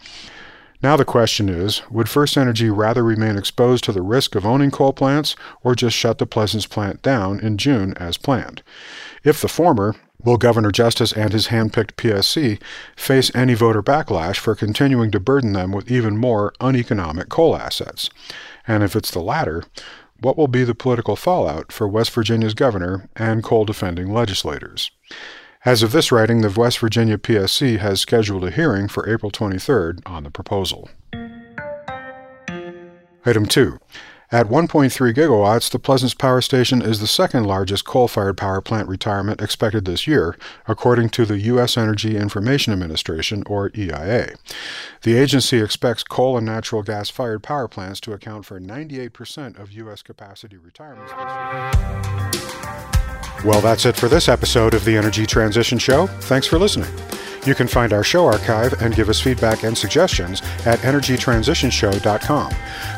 Now 0.85 0.95
the 0.95 1.03
question 1.03 1.49
is 1.49 1.81
would 1.89 2.07
First 2.07 2.37
Energy 2.37 2.69
rather 2.69 3.03
remain 3.03 3.39
exposed 3.39 3.83
to 3.85 3.91
the 3.91 4.03
risk 4.03 4.35
of 4.35 4.45
owning 4.45 4.69
coal 4.69 4.93
plants 4.93 5.35
or 5.63 5.73
just 5.73 5.97
shut 5.97 6.19
the 6.19 6.27
Pleasants 6.27 6.67
plant 6.67 7.01
down 7.01 7.39
in 7.39 7.57
June 7.57 7.95
as 7.97 8.17
planned? 8.17 8.61
If 9.23 9.41
the 9.41 9.47
former, 9.47 9.95
will 10.23 10.37
Governor 10.37 10.69
Justice 10.69 11.11
and 11.11 11.33
his 11.33 11.47
handpicked 11.47 11.95
PSC 11.95 12.61
face 12.95 13.31
any 13.33 13.55
voter 13.55 13.81
backlash 13.81 14.37
for 14.37 14.53
continuing 14.53 15.09
to 15.09 15.19
burden 15.19 15.53
them 15.53 15.71
with 15.71 15.89
even 15.89 16.17
more 16.17 16.53
uneconomic 16.61 17.29
coal 17.29 17.55
assets? 17.55 18.11
And 18.67 18.83
if 18.83 18.95
it's 18.95 19.09
the 19.09 19.21
latter, 19.21 19.63
what 20.21 20.37
will 20.37 20.47
be 20.47 20.63
the 20.63 20.75
political 20.75 21.15
fallout 21.15 21.71
for 21.71 21.87
West 21.87 22.11
Virginia's 22.11 22.53
governor 22.53 23.09
and 23.15 23.43
coal 23.43 23.65
defending 23.65 24.13
legislators? 24.13 24.91
As 25.65 25.81
of 25.81 25.91
this 25.91 26.11
writing, 26.11 26.41
the 26.41 26.51
West 26.51 26.77
Virginia 26.77 27.17
PSC 27.17 27.79
has 27.79 27.99
scheduled 27.99 28.43
a 28.43 28.51
hearing 28.51 28.87
for 28.87 29.09
April 29.09 29.31
23rd 29.31 29.99
on 30.05 30.21
the 30.23 30.29
proposal. 30.29 30.89
Item 33.25 33.47
2. 33.47 33.79
At 34.31 34.45
1.3 34.47 35.13
gigawatts, 35.15 35.71
the 35.71 35.79
Pleasants 35.79 36.13
Power 36.13 36.41
Station 36.41 36.83
is 36.83 36.99
the 36.99 37.07
second 37.07 37.45
largest 37.45 37.83
coal 37.83 38.07
fired 38.07 38.37
power 38.37 38.61
plant 38.61 38.87
retirement 38.87 39.41
expected 39.41 39.85
this 39.85 40.05
year, 40.05 40.37
according 40.67 41.09
to 41.09 41.25
the 41.25 41.39
U.S. 41.39 41.77
Energy 41.77 42.15
Information 42.15 42.71
Administration, 42.71 43.41
or 43.47 43.71
EIA. 43.75 44.35
The 45.01 45.17
agency 45.17 45.61
expects 45.61 46.03
coal 46.03 46.37
and 46.37 46.45
natural 46.45 46.83
gas 46.83 47.09
fired 47.09 47.41
power 47.41 47.67
plants 47.67 47.99
to 48.01 48.13
account 48.13 48.45
for 48.45 48.59
98% 48.59 49.59
of 49.59 49.71
U.S. 49.71 50.03
capacity 50.03 50.57
retirements. 50.57 51.11
Well, 53.45 53.61
that's 53.61 53.85
it 53.85 53.95
for 53.95 54.09
this 54.09 54.27
episode 54.27 54.73
of 54.73 54.83
the 54.85 54.97
Energy 54.97 55.27
Transition 55.27 55.77
Show. 55.77 56.07
Thanks 56.07 56.47
for 56.47 56.57
listening. 56.57 56.91
You 57.45 57.55
can 57.55 57.67
find 57.67 57.93
our 57.93 58.03
show 58.03 58.25
archive 58.25 58.81
and 58.81 58.95
give 58.95 59.09
us 59.09 59.21
feedback 59.21 59.63
and 59.63 59.77
suggestions 59.77 60.41
at 60.65 60.79
energytransitionshow.com. 60.79 62.53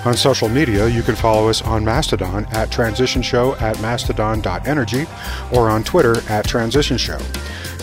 On 0.05 0.13
social 0.15 0.47
media, 0.49 0.87
you 0.87 1.03
can 1.03 1.15
follow 1.15 1.49
us 1.49 1.61
on 1.61 1.83
Mastodon 1.83 2.45
at 2.51 2.69
transitionshow 2.69 3.61
at 3.61 3.79
mastodon.energy 3.81 5.05
or 5.51 5.69
on 5.69 5.83
Twitter 5.83 6.17
at 6.29 6.45
transitionshow. 6.45 7.21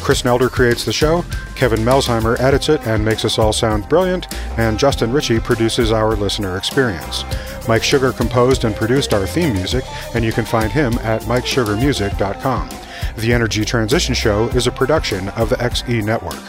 Chris 0.03 0.23
Nelder 0.23 0.51
creates 0.51 0.85
the 0.85 0.93
show, 0.93 1.25
Kevin 1.55 1.81
Melsheimer 1.81 2.39
edits 2.39 2.69
it 2.69 2.87
and 2.87 3.03
makes 3.03 3.25
us 3.25 3.39
all 3.39 3.53
sound 3.55 3.89
brilliant, 3.89 4.35
and 4.59 4.79
Justin 4.79 5.13
Ritchie 5.13 5.41
produces 5.41 5.93
our 5.93 6.15
listener 6.15 6.59
experience. 6.59 7.25
Mike 7.67 7.83
Sugar 7.83 8.13
composed 8.13 8.65
and 8.65 8.77
produced 8.77 9.15
our 9.15 9.27
theme 9.27 9.55
music, 9.55 9.85
and 10.15 10.23
you 10.23 10.33
can 10.33 10.45
find 10.45 10.71
him 10.71 10.93
at 10.99 11.23
MikeSugarMusic.com. 11.23 12.69
The 13.17 13.33
Energy 13.33 13.65
Transition 13.65 14.15
Show 14.15 14.49
is 14.49 14.67
a 14.67 14.73
production 14.73 15.31
of 15.31 15.49
the 15.49 15.57
XE 15.57 16.05
Network. 16.05 16.43